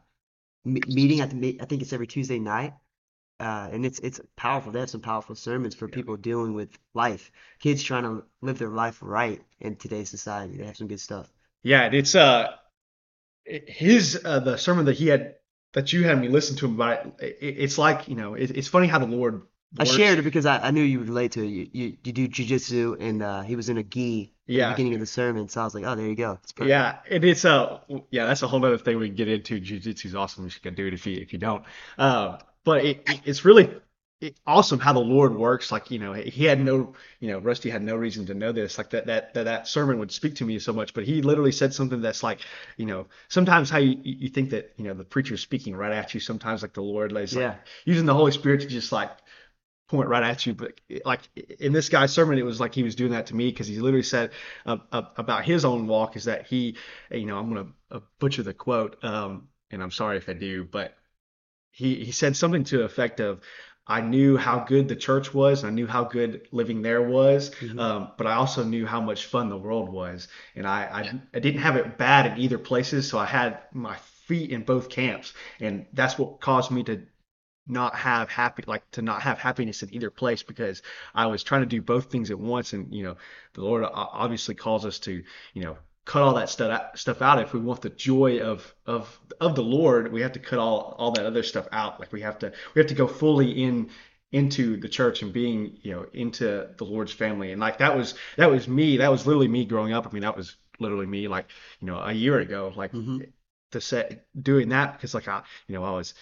[0.65, 1.21] me- meeting.
[1.21, 2.73] At the I think it's every Tuesday night.
[3.39, 4.71] Uh, and it's it's powerful.
[4.71, 8.69] They have some powerful sermons for people dealing with life, kids trying to live their
[8.69, 10.57] life right in today's society.
[10.57, 11.31] They have some good stuff.
[11.61, 12.55] Yeah, and it's uh
[13.45, 15.35] his uh, the sermon that he had
[15.73, 17.21] that you had me listen to him about.
[17.21, 19.43] It, it's like you know, it, it's funny how the Lord
[19.79, 19.91] I works.
[19.95, 21.47] shared it because I, I knew you would relate to it.
[21.47, 24.69] You you, you do jujitsu, and uh, he was in a gi at the Yeah.
[24.69, 26.39] beginning of the sermon, so I was like, oh, there you go.
[26.43, 26.69] It's perfect.
[26.69, 29.59] Yeah, and it's a yeah, that's a whole other thing we can get into.
[29.59, 30.45] Jiu-jitsu is awesome.
[30.45, 31.63] You should go do it if you if you don't.
[31.97, 33.69] Uh, but it, it- it's really
[34.47, 35.71] awesome how the Lord works.
[35.71, 38.77] Like you know, he had no you know, Rusty had no reason to know this.
[38.77, 41.51] Like that that that, that sermon would speak to me so much, but he literally
[41.51, 42.39] said something that's like
[42.77, 46.13] you know, sometimes how you you think that you know the preacher's speaking right at
[46.13, 46.19] you.
[46.19, 47.55] Sometimes like the Lord lays like Yeah.
[47.85, 49.11] using the Holy Spirit to just like
[49.87, 50.53] point right at you.
[50.53, 51.21] But like
[51.59, 53.77] in this guy's sermon, it was like he was doing that to me because he
[53.79, 54.31] literally said
[54.65, 56.77] uh, uh, about his own walk is that he,
[57.11, 60.63] you know, I'm gonna uh, butcher the quote, um, and I'm sorry if I do,
[60.65, 60.95] but
[61.71, 63.41] he he said something to the effect of.
[63.89, 67.51] I knew how good the church was, and I knew how good living there was,
[67.61, 67.79] Mhm.
[67.79, 71.39] um, but I also knew how much fun the world was, and I, I I
[71.39, 73.95] didn't have it bad in either places, so I had my
[74.27, 77.01] feet in both camps, and that's what caused me to
[77.67, 80.81] not have happy like to not have happiness in either place because
[81.15, 82.73] I was trying to do both things at once.
[82.73, 83.17] And you know
[83.53, 87.39] the Lord obviously calls us to you know cut all that stuff stuff out.
[87.39, 90.95] If we want the joy of of of the Lord we have to cut all
[90.97, 91.99] all that other stuff out.
[91.99, 93.89] Like we have to we have to go fully in
[94.31, 97.51] into the church and being you know into the Lord's family.
[97.51, 98.97] And like that was that was me.
[98.97, 100.07] That was literally me growing up.
[100.07, 101.49] I mean that was literally me like
[101.79, 103.31] you know a year ago like Mhm.
[103.71, 106.13] to say doing that because like I you know I was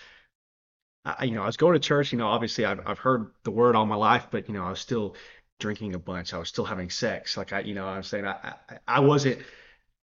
[1.06, 2.12] I, you know, I was going to church.
[2.12, 4.70] You know, obviously I've I've heard the word all my life, but you know, I
[4.70, 5.16] was still
[5.60, 6.34] drinking a bunch.
[6.34, 7.38] I was still having sex.
[7.38, 9.40] Like I, you know, I'm saying I I, I wasn't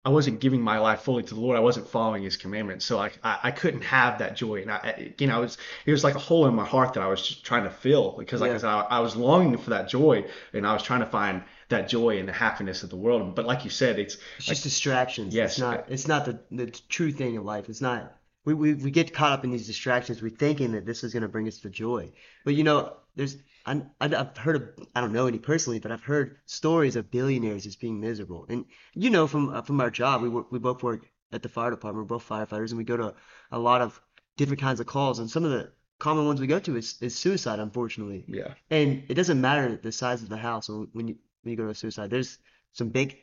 [0.06, 1.58] I wasn't giving my life fully to the Lord.
[1.58, 2.86] I wasn't following His commandments.
[2.86, 4.62] So like I, I couldn't have that joy.
[4.62, 6.94] And I, I- you know, it was it was like a hole in my heart
[6.94, 8.60] that I was just trying to fill because like I Yeah.
[8.60, 11.90] said, I, I was longing for that joy, and I was trying to find that
[11.90, 13.36] joy and the happiness of the world.
[13.36, 15.34] But like you said, it's It's just distractions.
[15.34, 15.54] Yes.
[15.54, 17.70] It's not it's not the, the true thing of life.
[17.70, 20.22] It's not we, we, we get caught up in these distractions.
[20.22, 22.12] We're thinking that this is going to bring us to joy.
[22.44, 26.04] But you know, there's I, I've heard of I don't know any personally, but I've
[26.04, 28.46] heard stories of billionaires just being miserable.
[28.48, 31.50] And you know, from uh, from our job, we work we both work at the
[31.50, 32.04] fire department.
[32.04, 33.16] We're both firefighters, and we go to
[33.52, 34.00] a lot of
[34.38, 35.20] different kinds of calls.
[35.20, 38.26] And some of the common ones we go to is, is suicide, unfortunately.
[38.28, 41.58] yeah, And it doesn't matter the size of the house when when you when you
[41.58, 42.10] go to a suicide.
[42.10, 42.38] There's
[42.74, 43.18] some big,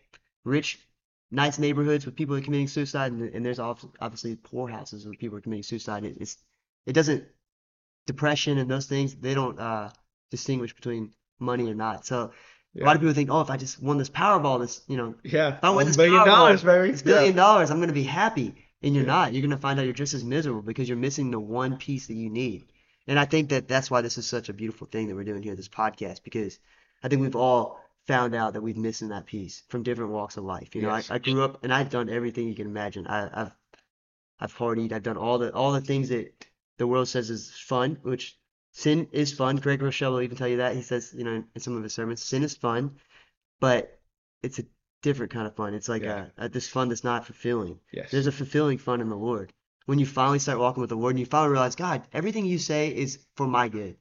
[0.44, 0.78] rich,
[1.32, 5.40] nice neighborhoods with people committing suicide, and, and there's obviously poor houses where people are
[5.40, 6.04] committing suicide.
[6.04, 6.36] It, it's
[6.86, 7.24] it doesn't
[8.06, 9.90] depression and those things they don't uh,
[10.30, 12.04] distinguish between money or not.
[12.06, 12.32] So
[12.80, 15.14] a lot of people think, oh, if I just won this Powerball, this you know,
[15.24, 15.56] yeah.
[15.56, 16.90] if I win One this billion Powerball, dollars, baby.
[16.92, 18.54] this billion dollars, I'm gonna be happy.
[18.84, 19.12] And you're Yeah.
[19.12, 19.32] not.
[19.32, 22.14] You're gonna find out you're just as miserable because you're missing the one piece that
[22.14, 22.64] you need.
[23.06, 25.42] And I think that that's why this is such a beautiful thing that we're doing
[25.42, 26.58] here, this podcast, because
[27.02, 30.44] I think we've all found out that we've missing that piece from different walks of
[30.44, 30.74] life.
[30.74, 31.10] You know, Yes.
[31.10, 33.06] I, I grew up and I've done everything you can imagine.
[33.06, 33.52] I, I've
[34.40, 34.92] I've partied.
[34.92, 36.46] I've done all the all the things that
[36.78, 38.36] the world says is fun, which
[38.72, 39.56] sin is fun.
[39.56, 40.74] Greg Groeschel will even tell you that.
[40.74, 42.96] He says, you know, in some of his sermons, sin is fun,
[43.60, 44.00] but
[44.42, 44.64] it's a
[45.02, 45.74] different kind of fun.
[45.74, 46.26] It's like Yeah.
[46.36, 47.78] a, a this fun that's not fulfilling.
[47.92, 48.10] Yes.
[48.10, 49.52] There's a fulfilling fun in the Lord.
[49.86, 52.58] When you finally start walking with the Lord and you finally realize, God, everything you
[52.58, 53.96] say is for my good.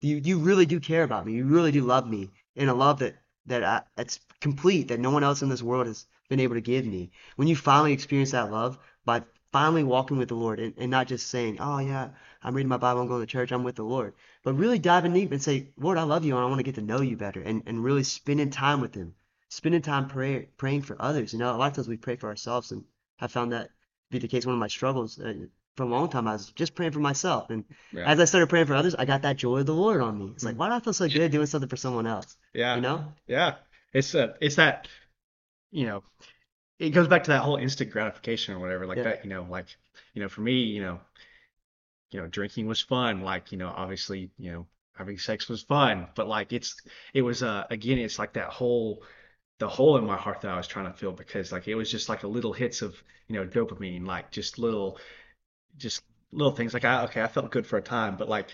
[0.00, 1.34] You you really do care about me.
[1.34, 3.14] You really do love me in a love that
[3.46, 6.60] that I, that's complete that no one else in this world has been able to
[6.60, 7.10] give me.
[7.36, 11.08] When you finally experience that love by finally walking with the Lord and, and not
[11.08, 12.10] just saying, Oh yeah,
[12.42, 14.14] I'm reading my Bible, I'm going to church, I'm with the Lord.
[14.42, 16.76] But really diving deep and say, Lord, I love you and I want to get
[16.76, 19.14] to know you better and, and really spending time with him.
[19.48, 21.32] Spending time pray, praying for others.
[21.32, 22.84] You know, a lot of times we pray for ourselves and
[23.20, 23.70] I found that to
[24.10, 24.46] be the case.
[24.46, 25.34] One of my struggles uh,
[25.76, 27.50] for a long time, I was just praying for myself.
[27.50, 28.04] And Yeah.
[28.04, 30.30] as I started praying for others, I got that joy of the Lord on me.
[30.34, 30.58] It's like, Mm.
[30.58, 32.36] why do I feel so good doing something for someone else?
[32.54, 32.76] Yeah.
[32.76, 33.12] You know?
[33.26, 33.56] Yeah,
[33.92, 34.88] it's uh, it's that,
[35.70, 36.04] you know,
[36.78, 39.04] it goes back to that whole instant gratification or whatever, like Yeah.
[39.04, 39.66] that, you know, like,
[40.14, 41.00] you know, for me, you know,
[42.10, 46.06] you know, drinking was fun, like, you know, obviously, you know, having sex was fun,
[46.14, 46.76] but like it's,
[47.14, 49.02] it was, uh, again, it's like that whole,
[49.58, 51.90] the hole in my heart that I was trying to fill because like it was
[51.90, 54.98] just like a little hits of, you know, dopamine, like just little,
[55.76, 58.48] just little things like I, okay, I felt good for a time, but like.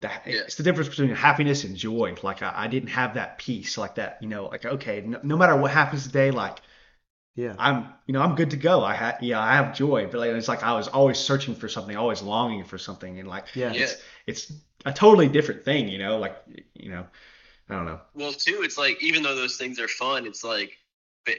[0.00, 0.42] That, Yeah.
[0.42, 2.14] It's the difference between happiness and joy.
[2.22, 5.36] Like I, I didn't have that peace, like that, you know, like okay, no, no
[5.36, 6.60] matter what happens today, like
[7.34, 7.54] Yeah.
[7.58, 8.84] I'm, you know, I'm good to go.
[8.84, 11.68] I had, yeah, I have joy, but like, it's like I was always searching for
[11.68, 13.72] something, always longing for something, and like Yeah.
[13.72, 13.82] Yeah.
[13.82, 14.52] it's it's
[14.86, 16.36] a totally different thing, you know, like
[16.74, 17.06] you know,
[17.68, 18.00] I don't know.
[18.14, 20.72] Well, too, it's like even though those things are fun, it's like
[21.26, 21.36] but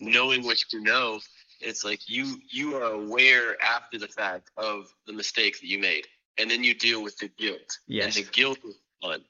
[0.00, 1.20] knowing what you know.
[1.60, 6.06] It's like you you are aware after the fact of the mistake that you made,
[6.38, 7.78] and then you deal with the guilt.
[7.86, 8.16] Yes.
[8.16, 9.24] And the guilt is fun.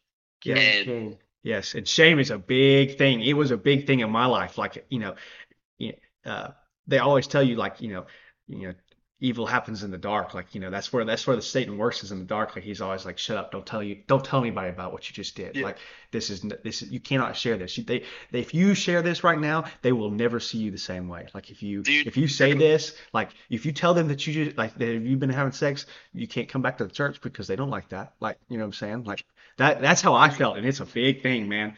[0.44, 0.56] Yeah.
[0.56, 3.22] And- Yes, and shame is a big thing.
[3.22, 4.58] It was a big thing in my life.
[4.58, 5.14] Like, you know,
[6.26, 6.48] uh,
[6.88, 8.06] they always tell you like, you know,
[8.48, 8.74] you know,
[9.20, 10.32] evil happens in the dark.
[10.34, 12.54] Like, you know, that's where that's where the Satan works is in the dark.
[12.54, 15.14] Like he's always like, shut up, don't tell you, don't tell anybody about what you
[15.14, 15.56] just did.
[15.56, 15.64] Yeah.
[15.64, 15.78] Like
[16.10, 17.76] this is this is, you cannot share this.
[17.76, 20.78] You, they, they if you share this right now, they will never see you the
[20.78, 21.26] same way.
[21.34, 22.06] Like if you Dude.
[22.06, 25.20] if you say this, like if you tell them that you just like that you've
[25.20, 28.14] been having sex, you can't come back to the church because they don't like that.
[28.20, 29.04] Like you know what I'm saying?
[29.04, 29.24] Like
[29.56, 31.76] that that's how I felt, and it's a big thing, man.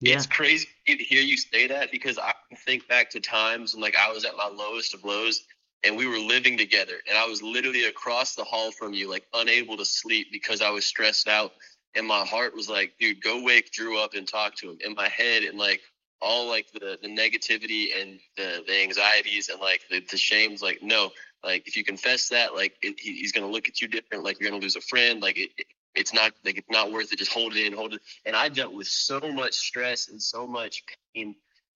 [0.00, 0.16] Yeah.
[0.16, 2.34] It's crazy to hear you say that because I
[2.66, 5.46] think back to times when like I was at my lowest of lows
[5.84, 9.26] and we were living together and I was literally across the hall from you, like
[9.34, 11.52] unable to sleep because I was stressed out.
[11.94, 14.78] And my heart was like, dude, go wake Drew up and talk to him.
[14.84, 15.80] In my head and like
[16.20, 20.82] all like the, the negativity and the, the anxieties and like the, the shames, like,
[20.82, 21.10] no,
[21.42, 24.40] like if you confess that, like it, he, he's gonna look at you different, like
[24.40, 27.18] you're gonna lose a friend, like it, it it's not like it's not worth it.
[27.18, 28.02] Just hold it in, hold it.
[28.26, 30.82] And I dealt with so much stress and so much
[31.14, 31.34] pain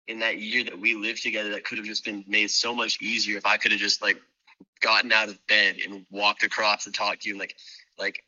[0.08, 3.00] in that year that we lived together that could have just been made so much
[3.00, 4.20] easier if I could have just like
[4.80, 7.56] gotten out of bed and walked across and talked to you and like
[7.98, 8.24] like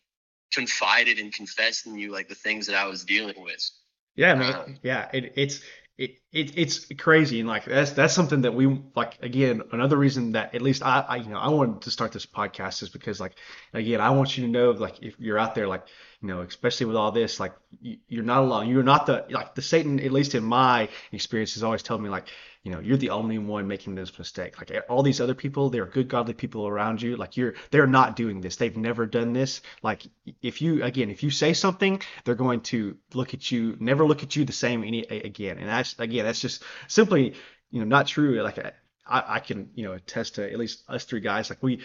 [0.52, 3.70] confided and confessed in you like the things that I was dealing with.
[4.14, 4.52] Yeah, man.
[4.52, 4.66] Wow.
[4.82, 5.60] Yeah, it, it's
[5.98, 10.32] it, it it's crazy and like that's that's something that we like again another reason
[10.32, 13.20] that at least I, I you know I wanted to start this podcast is because
[13.20, 13.34] like
[13.74, 15.86] again I want you to know like if you're out there like
[16.22, 18.68] you know especially with all this like you, you're not alone.
[18.68, 22.08] You're not the like the Satan at least in my experience has always told me
[22.08, 22.28] like
[22.62, 24.56] you know you're the only one making this mistake.
[24.58, 27.16] Like all these other people they're good godly people around you.
[27.16, 28.56] Like you're they're not doing this.
[28.56, 29.62] They've never done this.
[29.82, 30.06] Like
[30.40, 34.22] if you again if you say something they're going to look at you never look
[34.22, 35.58] at you the same any again.
[35.58, 37.34] And that's again that's just simply
[37.70, 38.40] you know not true.
[38.42, 41.50] Like I, I can you know attest to at least us three guys.
[41.50, 41.80] Like we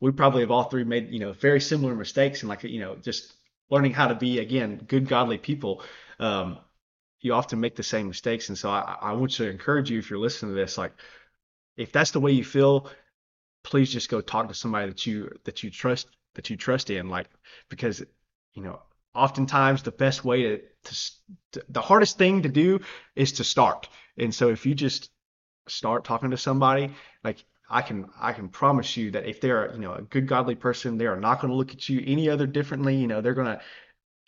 [0.00, 2.96] we probably have all three made you know very similar mistakes and like you know
[2.96, 3.34] just
[3.70, 5.82] learning how to be again good godly people
[6.18, 6.58] um
[7.20, 8.48] you often make the same mistakes.
[8.48, 10.92] And so I, I want to encourage you if you're listening to this, like
[11.76, 12.90] if that's the way you feel,
[13.64, 17.08] please just go talk to somebody that you that you trust that you trust in,
[17.08, 17.28] like
[17.68, 18.02] because
[18.54, 18.80] you know
[19.14, 21.10] oftentimes the best way to, to,
[21.52, 22.80] to the hardest thing to do
[23.16, 23.88] is to start.
[24.16, 25.10] And so if you just
[25.66, 29.80] start talking to somebody, like I can I can promise you that if they're you
[29.80, 32.46] know a good godly person, they are not going to look at you any other
[32.46, 32.96] differently.
[32.96, 33.60] You know they're going to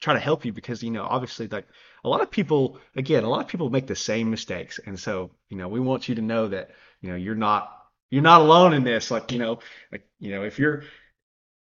[0.01, 1.67] try to help you because you know obviously like
[2.05, 5.31] a lot of people again a lot of people make the same mistakes and so
[5.49, 6.71] you know we want you to know that
[7.03, 7.77] you know you're not
[8.09, 9.59] you're not alone in this like you know
[9.93, 10.85] like you know if you're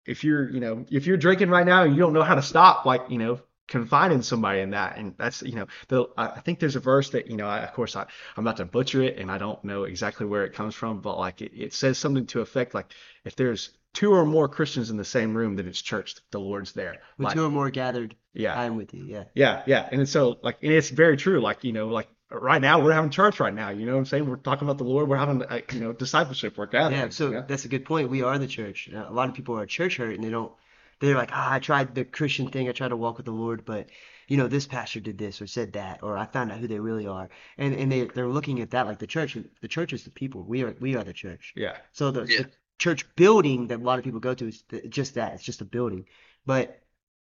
[0.05, 2.41] if you're you know if you're drinking right now and you don't know how to
[2.41, 6.59] stop like you know confiding somebody in that and that's you know the i think
[6.59, 9.17] there's a verse that you know I, of course I, i'm about to butcher it
[9.17, 12.25] and i don't know exactly where it comes from but like it, it says something
[12.27, 12.93] to effect like
[13.25, 16.71] if there's two or more christians in the same room then it's church the lord's
[16.71, 19.05] there When like, two or more gathered, yeah I'm with you.
[19.05, 19.23] Yeah.
[19.33, 19.89] yeah, yeah.
[19.91, 21.39] And so like and it's very true.
[21.41, 23.69] Like, you know, like right now we're having church right now.
[23.69, 24.29] You know what I'm saying?
[24.29, 25.07] We're talking about the Lord.
[25.07, 26.57] We're having uh, you know, discipleship.
[26.57, 26.99] We're gathering.
[26.99, 27.45] Yeah, so you know?
[27.47, 28.09] that's a good point.
[28.09, 28.89] We are the church.
[28.93, 30.51] A lot of people are church hurt and they don't,
[30.99, 32.67] they're like, ah, I tried the Christian thing.
[32.67, 33.89] I tried to walk with the Lord, but
[34.27, 36.79] you know, this pastor did this or said that, or I found out who they
[36.79, 37.29] really are.
[37.57, 39.37] And and they they're looking at that like the church.
[39.61, 40.43] The church is the people.
[40.43, 41.53] We are we are the church.
[41.55, 41.77] Yeah.
[41.93, 42.41] So the, Yeah.
[42.43, 45.33] the church building that a lot of people go to is th- just that.
[45.33, 46.05] It's just a building.
[46.45, 46.81] But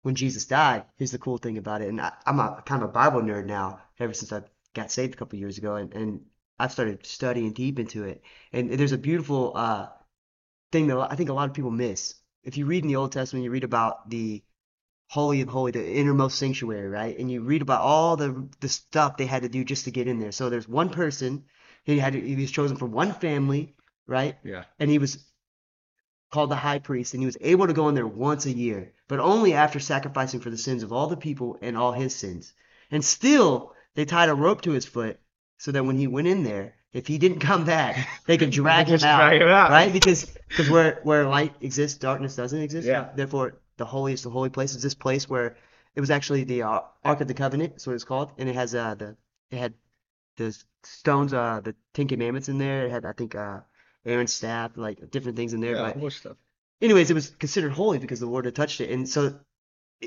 [0.02, 1.88] when Jesus died, here's the cool thing about it.
[1.88, 4.42] And I, I'm a kind of a Bible nerd now, ever since I
[4.74, 6.20] got saved a couple years ago, and, and
[6.58, 8.22] I've started studying deep into it.
[8.52, 9.88] And there's a beautiful uh,
[10.72, 12.14] thing that I think a lot of people miss.
[12.48, 14.42] If you read in the Old Testament, you read about the
[15.08, 17.18] holy of holy, the innermost sanctuary, right?
[17.18, 20.08] And you read about all the the stuff they had to do just to get
[20.08, 20.32] in there.
[20.32, 21.44] So there's one person,
[21.84, 23.74] he had to, he was chosen from one family,
[24.06, 24.38] right?
[24.42, 24.64] Yeah.
[24.78, 25.26] and he was
[26.30, 28.94] called the high priest, and he was able to go in there once a year,
[29.08, 32.54] but only after sacrificing for the sins of all the people and all his sins.
[32.90, 35.20] And still, they tied a rope to his foot
[35.58, 38.86] so that when he went in there, if he didn't come back, they could drag
[38.88, 39.70] him out, drag him out.
[39.70, 39.92] right?
[39.92, 42.86] Because because where where light exists, darkness doesn't exist.
[42.86, 43.08] Yeah.
[43.14, 45.56] Therefore, the holiest of holy places, this place where
[45.94, 48.54] it was actually the uh, Ark of the Covenant, is what it's called, and it
[48.54, 49.16] has uh the
[49.50, 49.74] it had
[50.36, 52.86] the stones, uh the Ten Commandments in there.
[52.86, 53.60] It had I think uh
[54.06, 55.74] Aaron's staff, like different things in there.
[55.76, 56.36] Yeah, But stuff.
[56.80, 58.90] anyways, it was considered holy because the Lord had touched it.
[58.90, 59.38] And so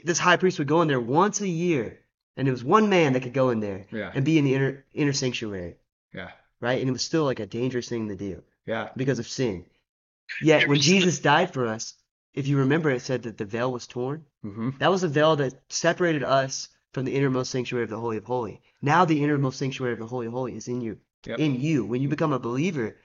[0.03, 1.99] this high priest would go in there once a year,
[2.37, 4.11] and it was one man that could go in there Yeah.
[4.15, 5.75] and be in the inner inner sanctuary,
[6.13, 6.31] Yeah.
[6.61, 6.79] Right?
[6.79, 8.89] And it was still like a dangerous thing to do Yeah.
[8.95, 9.65] because of sin.
[10.41, 11.95] Yet when Jesus died for us,
[12.33, 14.23] if you remember, it said that the veil was torn.
[14.45, 14.69] Mm-hmm.
[14.79, 18.23] That was a veil that separated us from the innermost sanctuary of the Holy of
[18.25, 18.61] Holy.
[18.81, 20.97] Now the innermost sanctuary of the Holy of Holy is in you.
[21.25, 21.39] Yep.
[21.39, 21.85] In you.
[21.85, 22.95] When you become a believer,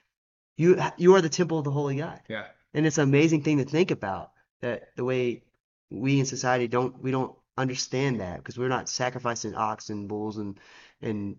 [0.55, 2.21] you you are the temple of the Holy God.
[2.29, 2.45] Yeah.
[2.73, 4.31] And it's an amazing thing to think about
[4.61, 5.43] that the way
[5.89, 10.37] we in society don't we don't understand that because we're not sacrificing ox and bulls
[10.37, 10.59] and
[11.01, 11.37] and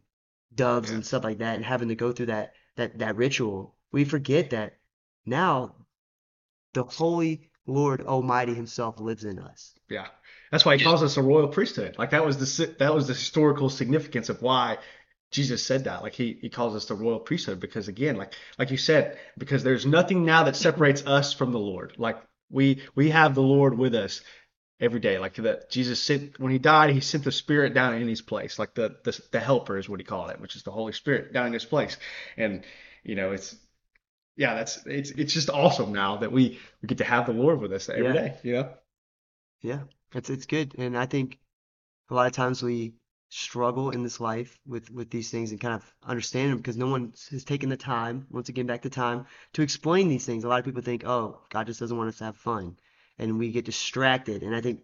[0.54, 0.96] doves Yeah.
[0.96, 3.74] and stuff like that and having to go through that that that ritual.
[3.92, 4.78] We forget that
[5.26, 5.74] now
[6.74, 9.74] the holy Lord Almighty Himself lives in us.
[9.90, 10.06] Yeah.
[10.50, 11.96] That's why he calls us a royal priesthood.
[11.98, 14.78] Like that was the that was the historical significance of why
[15.30, 16.02] Jesus said that.
[16.02, 19.62] Like he he calls us the royal priesthood because again, like like you said, because
[19.62, 21.92] there's nothing now that separates us from the Lord.
[21.98, 22.16] Like
[22.50, 24.22] we we have the Lord with us
[24.80, 25.18] every day.
[25.18, 28.58] Like that Jesus sent when he died, he sent the Spirit down in his place.
[28.58, 31.32] Like the the the helper is what he called it, which is the Holy Spirit
[31.32, 31.96] down in his place.
[32.36, 32.64] And
[33.04, 33.56] you know, it's
[34.36, 37.60] yeah, that's it's it's just awesome now that we we get to have the Lord
[37.60, 38.12] with us every Yeah.
[38.12, 38.36] day.
[38.42, 38.68] You know?
[39.60, 39.80] Yeah,
[40.14, 41.38] it's it's good, and I think
[42.10, 42.94] a lot of times we
[43.30, 46.86] struggle in this life with with these things and kind of understand them because no
[46.88, 50.44] one has taken the time, once again back to time, to explain these things.
[50.44, 52.76] A lot of people think, oh, God just doesn't want us to have fun,
[53.18, 54.42] and we get distracted.
[54.42, 54.80] And I think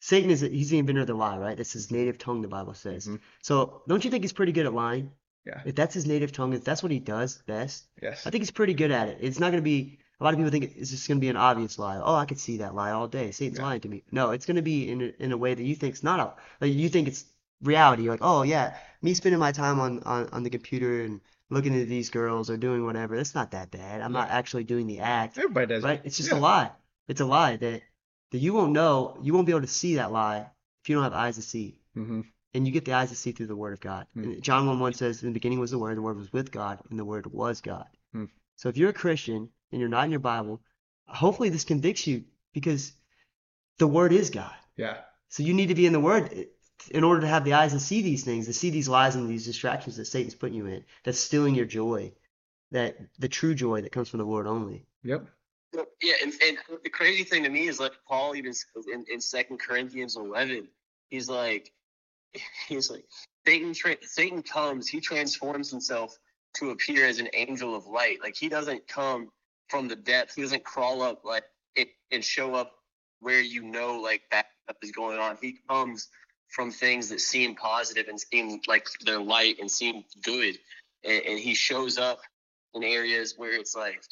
[0.00, 1.56] Satan is he's the inventor of the lie, right?
[1.56, 3.06] That's his native tongue, the Bible says.
[3.08, 3.20] Mhm.
[3.42, 5.10] So don't you think he's pretty good at lying?
[5.44, 5.62] Yeah.
[5.64, 8.26] If that's his native tongue, if that's what he does best, Yes.
[8.26, 9.18] I think he's pretty good at it.
[9.20, 11.30] It's not going to be, a lot of people think it's just going to be
[11.30, 11.96] an obvious lie.
[12.02, 13.30] Oh, I could see that lie all day.
[13.30, 13.64] Satan's Yeah.
[13.64, 14.04] lying to me.
[14.12, 16.20] No, it's going to be in a, in a way that you think it's not,
[16.20, 17.24] a, like you think it's
[17.62, 18.02] reality.
[18.04, 21.20] You're like, oh, yeah, me spending my time on, on, on the computer and
[21.50, 24.02] looking at these girls or doing whatever, that's not that bad.
[24.02, 25.98] I'm not actually doing the act, Everybody does right?
[26.00, 26.06] it.
[26.06, 26.38] It's just Yeah.
[26.38, 26.70] a lie.
[27.08, 27.82] It's a lie that,
[28.30, 30.46] that you won't know, you won't be able to see that lie
[30.82, 31.80] if you don't have eyes to see.
[31.94, 32.20] hmm
[32.54, 34.06] And you get the eyes to see through the Word of God.
[34.14, 34.24] Hmm.
[34.24, 36.52] And John 1 1 says, In the beginning was the Word, the Word was with
[36.52, 37.86] God, and the Word was God.
[38.12, 38.26] Hmm.
[38.56, 40.60] So if you're a Christian and you're not in your Bible,
[41.06, 42.92] hopefully this convicts you because
[43.78, 44.54] the Word is God.
[44.76, 44.98] Yeah.
[45.28, 46.46] So you need to be in the Word
[46.90, 49.28] in order to have the eyes to see these things, to see these lies and
[49.28, 52.12] these distractions that Satan's putting you in, that's stealing your joy,
[52.70, 54.86] that the true joy that comes from the Lord only.
[55.02, 55.26] Yep.
[55.74, 58.52] Yeah, and, and the crazy thing to me is like Paul even
[58.92, 60.68] in, in Second Corinthians eleven,
[61.08, 61.72] he's like,
[62.68, 63.04] he's like,
[63.46, 66.16] Satan tra- Satan comes, he transforms himself
[66.56, 68.18] to appear as an angel of light.
[68.22, 69.30] Like he doesn't come
[69.68, 71.44] from the depths, he doesn't crawl up like
[71.76, 72.72] it and show up
[73.20, 75.36] where you know like that stuff is going on.
[75.40, 76.08] He comes
[76.48, 80.58] from things that seem positive and seem like they're light and seem good,
[81.04, 82.20] and, and he shows up
[82.74, 84.02] in areas where it's like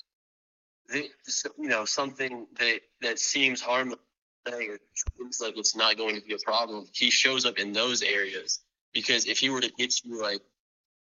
[0.88, 1.10] the,
[1.58, 3.98] you know something that that seems harmless
[4.46, 4.78] thing or
[5.16, 8.60] seems like it's not going to be a problem he shows up in those areas
[8.92, 10.40] because if he were to get you like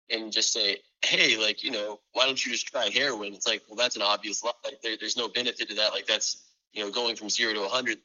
[0.10, 3.62] and just say hey like you know why don't you just try heroin it's like
[3.68, 6.84] well that's an obvious lie like there, there's no benefit to that like that's you
[6.84, 7.98] know going from zero to 100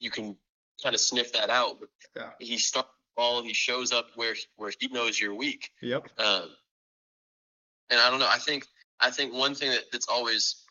[0.00, 0.36] you can
[0.82, 2.30] kind of sniff that out but Yeah.
[2.38, 6.08] he starts all he shows up where where he knows you're weak Yep.
[6.18, 6.48] um,
[7.90, 8.28] and I don't know.
[8.28, 8.66] I think
[9.00, 10.64] I think one thing that, that's always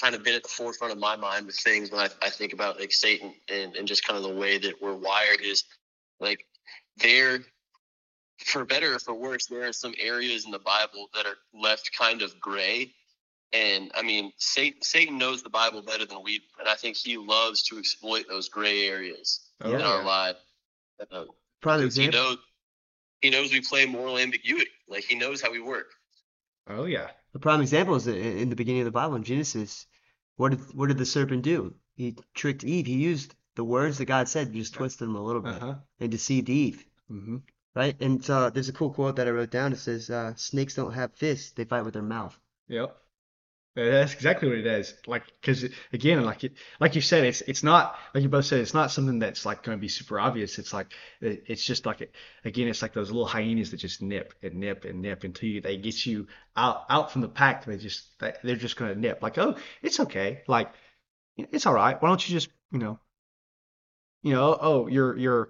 [0.00, 2.52] kind of been at the forefront of my mind with things when I, I think
[2.52, 5.64] about like Satan and, and just kind of the way that we're wired is
[6.20, 6.44] like
[6.98, 7.40] there
[8.38, 11.90] for better or for worse, there are some areas in the Bible that are left
[11.96, 12.92] kind of gray.
[13.52, 16.96] And I mean, Satan, Satan knows the Bible better than we do, and I think
[16.96, 20.06] he loves to exploit those gray areas Oh, in our yeah.
[20.06, 20.38] lives.
[21.10, 21.24] Uh,
[21.62, 22.38] Prime because he knows
[23.20, 24.70] he knows we play moral ambiguity.
[24.88, 25.86] Like he knows how we work.
[26.68, 27.08] Oh yeah.
[27.36, 29.86] The prime example is in the beginning of the Bible in Genesis.
[30.36, 31.74] What did what did the serpent do?
[31.94, 32.86] He tricked Eve.
[32.86, 35.74] He used the words that God said, just twisted them a little bit Uh huh.
[36.00, 37.36] and deceived Eve, hmm
[37.74, 37.94] right?
[38.00, 39.74] And uh, there's a cool quote that I wrote down.
[39.74, 42.96] It says, uh, "Snakes don't have fists; they fight with their mouth." Yep.
[43.76, 44.94] That's exactly what it is.
[45.06, 48.60] Like, because again, like it, like you said, it's it's not like you both said,
[48.60, 50.58] it's not something that's like going to be super obvious.
[50.58, 52.14] It's like it, it's just like it,
[52.44, 55.60] again, it's like those little hyenas that just nip and nip and nip until you
[55.60, 57.66] they get you out out from the pack.
[57.66, 59.22] They just they- they're just going to nip.
[59.22, 60.42] Like, oh, it's okay.
[60.48, 60.72] Like,
[61.36, 62.00] it's all right.
[62.02, 63.00] Why don't you just you know,
[64.22, 65.48] you know, oh, your your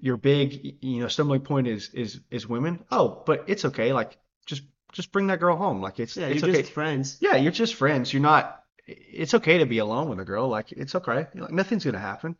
[0.00, 2.84] your big you know stumbling point is is is women.
[2.90, 3.92] Oh, but it's okay.
[3.92, 4.16] Like,
[4.94, 5.80] just just bring that girl home.
[5.80, 6.62] Like, it's Yeah, it's you're okay.
[6.62, 7.18] just friends.
[7.20, 8.12] Yeah, you're just friends.
[8.12, 8.62] You're not.
[8.86, 10.48] It's okay to be alone with a girl.
[10.48, 11.26] Like it's okay.
[11.34, 12.36] Like, nothing's gonna happen.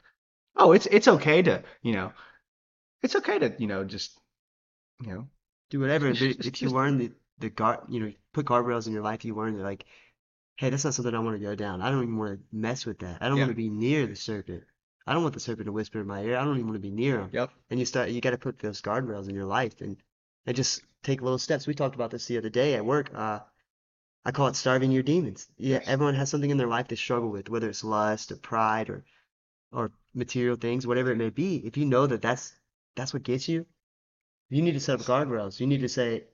[0.57, 2.13] Oh, it's it's okay to you know.
[3.03, 4.19] It's okay to you know just
[5.03, 5.29] you know.
[5.71, 6.13] Do whatever.
[6.13, 9.03] Just- if it's you just- learn the the guard, you know, put guardrails in your
[9.03, 9.25] life.
[9.25, 9.85] You learn that like,
[10.57, 11.83] hey, that's not something I want to go down.
[11.83, 13.19] I don't even want to mess with that.
[13.21, 13.45] I don't Yeah.
[13.45, 14.63] want to be near the serpent.
[15.07, 16.37] I don't want the serpent to whisper in my ear.
[16.37, 17.31] I don't even want to be near him.
[17.33, 17.51] Yep.
[17.71, 19.97] and you start you got to put those guardrails in your life and
[20.47, 21.67] and just take little steps.
[21.67, 23.11] We talked about this the other day at work.
[23.15, 23.41] Uh,
[24.25, 25.47] I call it starving your demons.
[25.59, 28.89] Yeah, everyone has something in their life they struggle with, whether it's lust or pride
[28.91, 29.05] or
[29.71, 31.57] or material things, whatever it may be.
[31.57, 32.53] If you know that that's
[32.97, 33.67] that's what gets you,
[34.49, 35.61] you need to set up guardrails.
[35.61, 36.25] You need to say,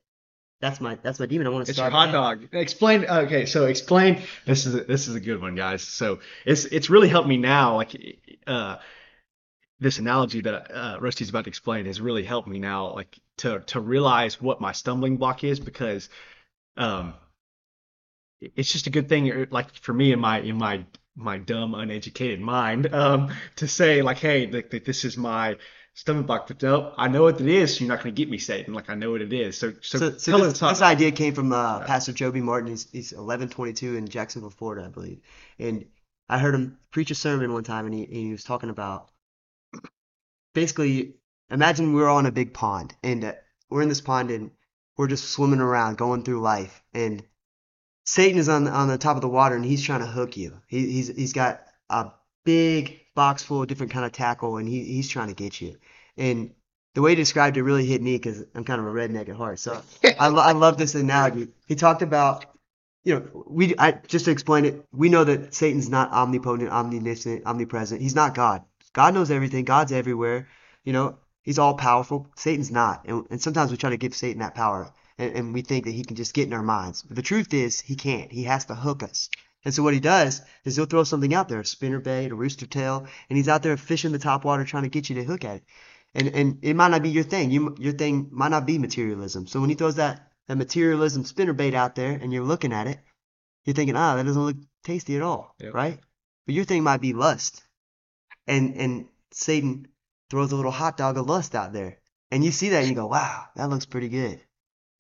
[0.61, 1.47] "That's my that's my demon.
[1.47, 2.49] I want to It's your hot dog.
[2.53, 3.07] Explain.
[3.07, 4.23] Okay, so explain.
[4.47, 5.83] This is a, this is a good one, guys.
[5.83, 7.77] So it's it's really helped me now.
[7.77, 7.97] Like
[8.47, 8.77] uh,
[9.81, 12.95] this analogy that uh, Rusty's about to explain has really helped me now.
[12.95, 16.09] Like to to realize what my stumbling block is because
[16.76, 17.14] um
[18.41, 20.85] it's just a good thing, er, like for me in my in my
[21.16, 25.57] my dumb, uneducated mind, um, to say like, hey, like, this is my
[25.95, 26.47] stumbling block.
[26.49, 27.76] But no, I know what it is.
[27.76, 28.74] So you're not going to get me, Satan.
[28.74, 29.59] Like I know what it is.
[29.59, 32.70] So so, So, so this, this idea came from uh, Pastor Joby Martin.
[32.70, 35.20] He's, he's Eleven22 in Jacksonville, Florida, I believe.
[35.59, 35.87] And
[36.28, 39.11] I heard him preach a sermon one time, and he, and he was talking about
[40.55, 41.14] basically,
[41.51, 43.32] imagine we're on a big pond, and uh,
[43.68, 44.51] we're in this pond, and
[44.96, 47.22] we're just swimming around, going through life, and
[48.05, 50.61] Satan is on on the top of the water, and he's trying to hook you.
[50.66, 52.11] He, he's he's got a
[52.44, 55.76] big box full of different kind of tackle, and he he's trying to get you.
[56.16, 56.53] And
[56.94, 59.36] the way he described it really hit me because I'm kind of a redneck at
[59.36, 59.59] heart.
[59.59, 61.48] So I, I love this analogy.
[61.66, 62.46] He talked about,
[63.05, 67.46] you know, we I just to explain it, we know that Satan's not omnipotent, omniscient,
[67.46, 68.01] omnipresent.
[68.01, 68.64] He's not God.
[68.93, 69.64] God knows everything.
[69.64, 70.49] God's everywhere.
[70.84, 72.28] You know, he's all powerful.
[72.36, 73.05] Satan's not.
[73.07, 75.93] And, and sometimes we try to give Satan that power, and, and we think that
[75.93, 77.03] he can just get in our minds.
[77.03, 78.32] But the truth is, he can't.
[78.32, 79.28] He has to hook us.
[79.64, 82.34] And so what he does is he'll throw something out there, a spinner bait, a
[82.34, 85.24] rooster tail, and he's out there fishing the top water trying to get you to
[85.24, 85.64] hook at it.
[86.14, 87.51] And and it might not be your thing.
[87.51, 89.47] You your thing might not be materialism.
[89.47, 92.88] So when he throws that that materialism spinner bait out there and you're looking at
[92.88, 92.99] it,
[93.64, 95.74] you're thinking, ah, that doesn't look tasty at all, Yep.
[95.74, 95.99] right?
[96.47, 97.62] But your thing might be lust.
[98.47, 99.88] And and Satan
[100.30, 101.99] throws a little hot dog of lust out there.
[102.30, 104.41] And you see that and you go, wow, that looks pretty good.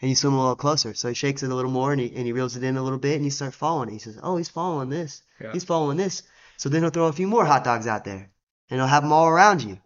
[0.00, 0.94] And you swim a little closer.
[0.94, 2.82] So he shakes it a little more and he, and he reels it in a
[2.82, 3.92] little bit and you start following it.
[3.92, 5.22] He says, oh, he's following this.
[5.40, 5.52] Yeah.
[5.52, 6.22] He's following this.
[6.56, 8.30] So then he'll throw a few more hot dogs out there
[8.68, 9.78] and he'll have them all around you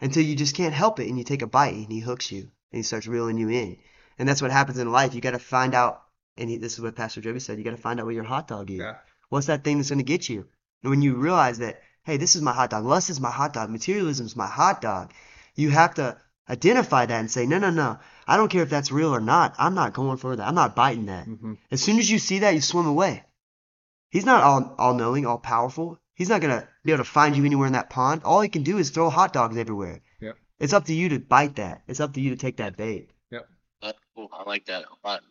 [0.00, 2.40] until you just can't help it and you take a bite and he hooks you
[2.40, 3.78] and he starts reeling you in.
[4.18, 5.14] And that's what happens in life.
[5.14, 6.02] You got to find out,
[6.36, 8.24] and he, this is what Pastor Joby said, you got to find out what your
[8.24, 8.78] hot dog is.
[8.78, 8.96] Yeah.
[9.30, 10.46] What's that thing that's going to get you?
[10.82, 13.52] And when you realize that, hey, this is my hot dog, lust is my hot
[13.52, 15.12] dog, materialism is my hot dog,
[15.54, 16.16] you have to
[16.48, 19.54] identify that and say, no, no, no, I don't care if that's real or not.
[19.58, 20.46] I'm not going for that.
[20.46, 21.26] I'm not biting that.
[21.26, 21.58] Mhm.
[21.70, 23.24] As soon as you see that, you swim away.
[24.10, 25.98] He's not all all knowing, all powerful.
[26.14, 28.22] He's not gonna be able to find you anywhere in that pond.
[28.24, 30.00] All he can do is throw hot dogs everywhere.
[30.20, 30.36] Yep.
[30.60, 31.82] It's up to you to bite that.
[31.88, 33.10] It's up to you to take that bait.
[33.80, 34.28] That's cool.
[34.32, 35.22] I like that a lot.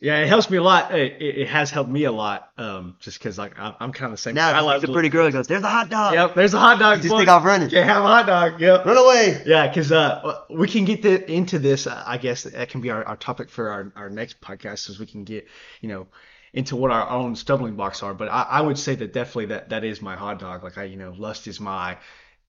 [0.00, 0.94] Yeah, it helps me a lot.
[0.94, 2.50] It, it, it has helped me a lot.
[2.58, 4.34] Um, just because like I'm, I'm kind of the same.
[4.34, 6.78] Now I love the pretty girl goes, "There's a hot dog." Yep, there's a hot
[6.78, 7.00] dog.
[7.00, 7.70] Just take off running.
[7.70, 8.60] Yeah, have a hot dog.
[8.60, 8.84] Yep.
[8.84, 9.42] Run away.
[9.46, 11.86] Yeah, because uh, we can get the, into this.
[11.86, 14.98] Uh, I guess that can be our, our topic for our, our next podcast, as
[14.98, 15.46] we can get,
[15.80, 16.06] you know,
[16.52, 18.12] into what our own stumbling blocks are.
[18.14, 20.62] But I, I would say that definitely that that is my hot dog.
[20.64, 21.96] Like I, you know, lust is my,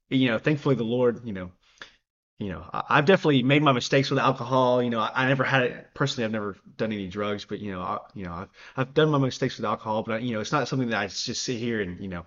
[0.10, 1.52] you know, thankfully the Lord, you know,
[2.38, 4.84] you know, I, I've definitely made my mistakes with alcohol.
[4.84, 6.26] You know, I, I never had it personally.
[6.26, 9.18] I've never done any drugs, but you know, I, you know, I've I've done my
[9.18, 12.00] mistakes with alcohol, but you know, it's not something that I just sit here and
[12.00, 12.26] you know,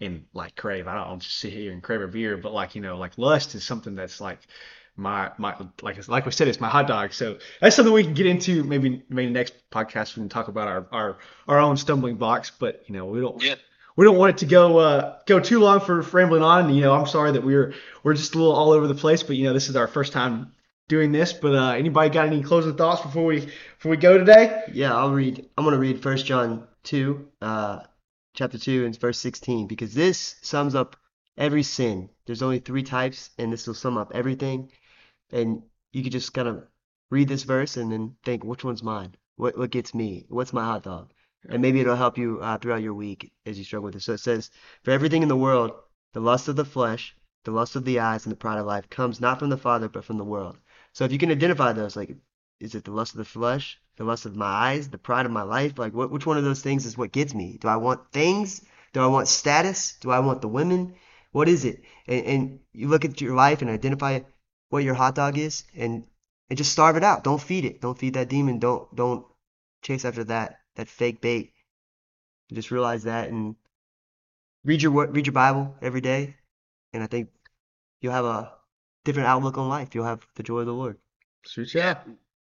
[0.00, 0.86] and like crave.
[0.88, 3.54] I don't just sit here and crave a beer, but like you know, like lust
[3.54, 4.40] is something that's like
[4.96, 7.12] my my like like we said, it's my hot dog.
[7.12, 10.68] So that's something we can get into maybe maybe next podcast we can talk about
[10.68, 12.50] our our our own stumbling blocks.
[12.50, 13.56] But you know, we don't Yeah.
[13.96, 16.72] We don't want it to go uh, go too long for rambling on.
[16.74, 19.36] You know, I'm sorry that we're we're just a little all over the place, but
[19.36, 20.52] you know, this is our first time
[20.88, 21.32] doing this.
[21.32, 24.62] But uh, anybody got any closing thoughts before we before we go today?
[24.72, 25.48] Yeah, I'll read.
[25.56, 27.80] I'm gonna read First John two, uh,
[28.34, 30.96] chapter two and verse 16 because this sums up
[31.36, 32.10] every sin.
[32.26, 34.70] There's only three types, and this will sum up everything.
[35.30, 36.66] And you could just kind of
[37.10, 39.14] read this verse and then think, which one's mine?
[39.36, 40.26] What what gets me?
[40.28, 41.12] What's my hot dog?
[41.48, 44.02] And maybe it'll help you uh, throughout your week as you struggle with it.
[44.02, 44.50] So it says,
[44.82, 45.72] For everything in the world,
[46.12, 47.14] the lust of the flesh,
[47.44, 49.88] the lust of the eyes, and the pride of life comes not from the Father,
[49.88, 50.58] but from the world.
[50.92, 52.16] So if you can identify those, like,
[52.60, 55.32] is it the lust of the flesh, the lust of my eyes, the pride of
[55.32, 55.78] my life?
[55.78, 57.58] Like, what, which one of those things is what gets me?
[57.60, 58.64] Do I want things?
[58.92, 59.96] Do I want status?
[60.00, 60.94] Do I want the women?
[61.32, 61.82] What is it?
[62.06, 64.20] And, and you look at your life and identify
[64.70, 66.06] what your hot dog is, and
[66.48, 67.24] and just starve it out.
[67.24, 67.80] Don't feed it.
[67.80, 68.60] Don't feed that demon.
[68.60, 69.26] Don't don't
[69.82, 71.52] chase after that that fake bait.
[72.52, 73.56] Just realize that and
[74.64, 76.36] read your read your Bible every day,
[76.92, 77.28] and I think
[78.00, 78.52] you'll have a
[79.04, 79.94] different outlook on life.
[79.94, 80.98] You'll have the joy of the Lord.
[81.44, 81.98] Sweet, yeah.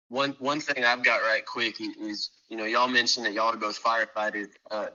[0.08, 3.56] One one thing I've got right quick is you know y'all mentioned that y'all are
[3.56, 4.48] both firefighters.
[4.70, 4.88] Uh,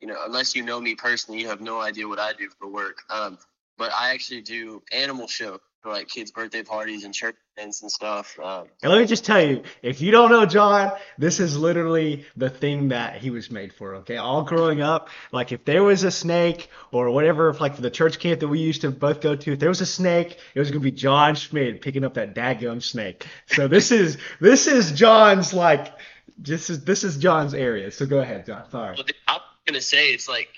[0.00, 2.68] you know, unless you know me personally, you have no idea what I do for
[2.68, 3.02] work.
[3.10, 3.38] Um,
[3.78, 7.72] but I actually do animal show for like kids' birthday parties and church events and
[7.74, 8.38] stuff.
[8.42, 12.26] Um, And let me just tell you, if you don't know John, this is literally
[12.36, 13.96] the thing that he was made for.
[13.96, 17.82] Okay, all growing up, like if there was a snake or whatever, if like for
[17.82, 20.38] the church camp that we used to both go to, if there was a snake,
[20.54, 23.26] it was gonna be John Schmidt picking up that daggum snake.
[23.46, 25.92] So this is this is John's like
[26.36, 27.90] this is this is John's area.
[27.90, 28.68] So go ahead, John.
[28.70, 28.96] Sorry.
[28.96, 30.48] Well, I'm gonna say it's like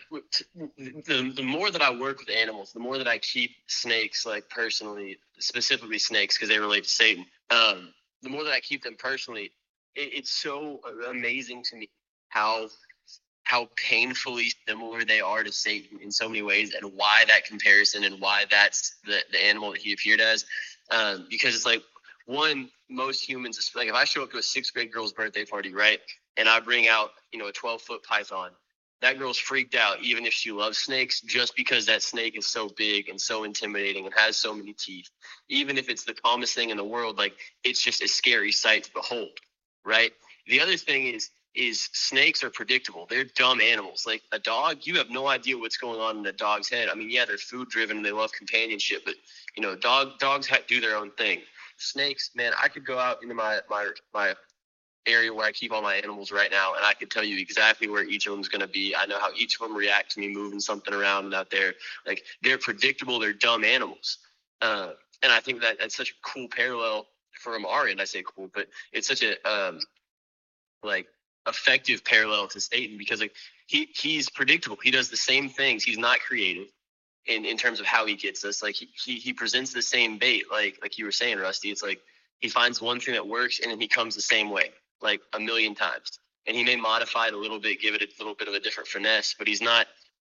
[0.57, 4.49] the the more that I work with animals, the more that I keep snakes, like
[4.49, 7.27] personally, specifically snakes, because they relate to Satan.
[7.51, 7.93] Um,
[8.23, 9.53] the more that I keep them personally,
[9.95, 11.89] it, it's so amazing to me
[12.29, 12.69] how
[13.45, 18.03] how painfully similar they are to Satan in so many ways, and why that comparison
[18.05, 20.45] and why that's the, the animal that he appeared as.
[20.91, 21.83] Um, because it's like
[22.27, 25.73] one, most humans, like if I show up to a sixth grade girl's birthday party,
[25.73, 26.01] right,
[26.37, 28.51] and I bring out you know a 12 foot python,
[29.03, 32.69] that girl's freaked out even if she loves snakes just because that snake is so
[32.77, 35.11] big and so intimidating and has so many teeth
[35.49, 37.35] even if it's the calmest thing in the world like
[37.65, 39.39] it's just a scary sight to behold
[39.85, 40.13] right
[40.47, 43.07] the other thing is is snakes are predictable.
[43.09, 44.05] They're dumb animals.
[44.07, 46.89] Like a dog, you have no idea what's going on in a dog's head.
[46.89, 49.15] I mean, yeah, they're food driven and they love companionship, but
[49.57, 51.41] you know, dog dogs do their own thing.
[51.79, 54.35] Snakes, man, I could go out into my my my
[55.07, 57.89] area where I keep all my animals right now, and I could tell you exactly
[57.89, 58.95] where each of them is going to be.
[58.97, 61.75] I know how each of them react to me moving something around out there.
[62.07, 63.19] Like they're predictable.
[63.19, 64.19] They're dumb animals,
[64.61, 64.91] uh,
[65.23, 68.01] and I think that that's such a cool parallel from our end.
[68.01, 69.81] I say cool, but it's such a um,
[70.83, 71.07] like
[71.47, 73.35] effective parallel to Satan because like
[73.67, 74.79] he he's predictable.
[74.83, 75.85] He does the same things.
[75.85, 76.69] He's not creative
[77.27, 78.63] in in terms of how he gets us.
[78.63, 80.45] Like he he, he presents the same bait.
[80.51, 81.71] Like like you were saying, Rusty.
[81.71, 82.01] It's like
[82.41, 84.71] he finds one thing that works and then he comes the same way
[85.03, 86.19] like a million times.
[86.47, 88.61] And he may modify it a little bit, give it a little bit of a
[88.61, 89.87] different finesse, but he's not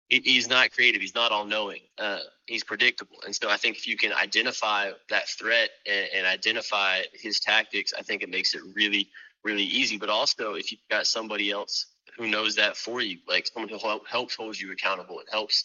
[0.08, 1.02] he's not creative.
[1.02, 1.80] He's not all knowing.
[1.98, 3.18] Uh, he's predictable.
[3.26, 7.92] And so I think if you can identify that threat and, and, identify his tactics,
[7.92, 9.10] I think it makes it really
[9.44, 9.98] really easy.
[9.98, 11.86] But also, if you've got somebody else
[12.16, 15.64] who knows that for you, like someone who help, helps hold you accountable, it helps,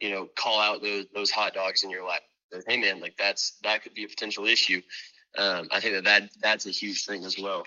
[0.00, 2.20] you know, call out those those hot dogs in your life.
[2.66, 4.82] Hey man, like that's that could be a potential issue.
[5.38, 7.64] Um, I think that, that that's a huge thing as well.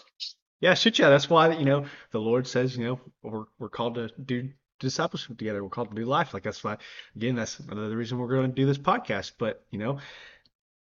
[0.64, 1.10] Yeah, shit, yeah.
[1.10, 4.50] That's why you know the Lord says you know we're we're called to do
[4.80, 5.62] discipleship together.
[5.62, 6.34] We're called to do life.
[6.34, 6.78] Like that's why
[7.18, 9.34] again that's another reason we're going to do this podcast.
[9.38, 10.00] But you know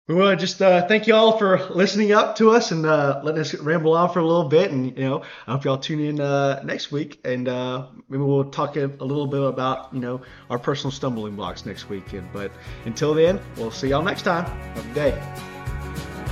[0.07, 3.19] we want to just uh, thank you all for listening up to us and uh,
[3.25, 4.71] letting us ramble on for a little bit.
[4.71, 8.51] And you know, I hope y'all tune in uh, next week, and uh, maybe we'll
[8.51, 12.29] talk a, a, little bit about you know our personal stumbling blocks next weekend.
[12.31, 12.53] But
[12.85, 14.45] until then, we'll see y'all next time.
[14.45, 15.33] Have a good day.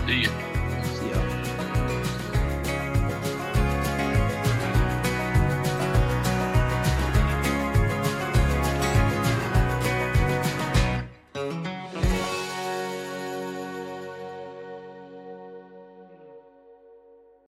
[0.08, 0.51] See you.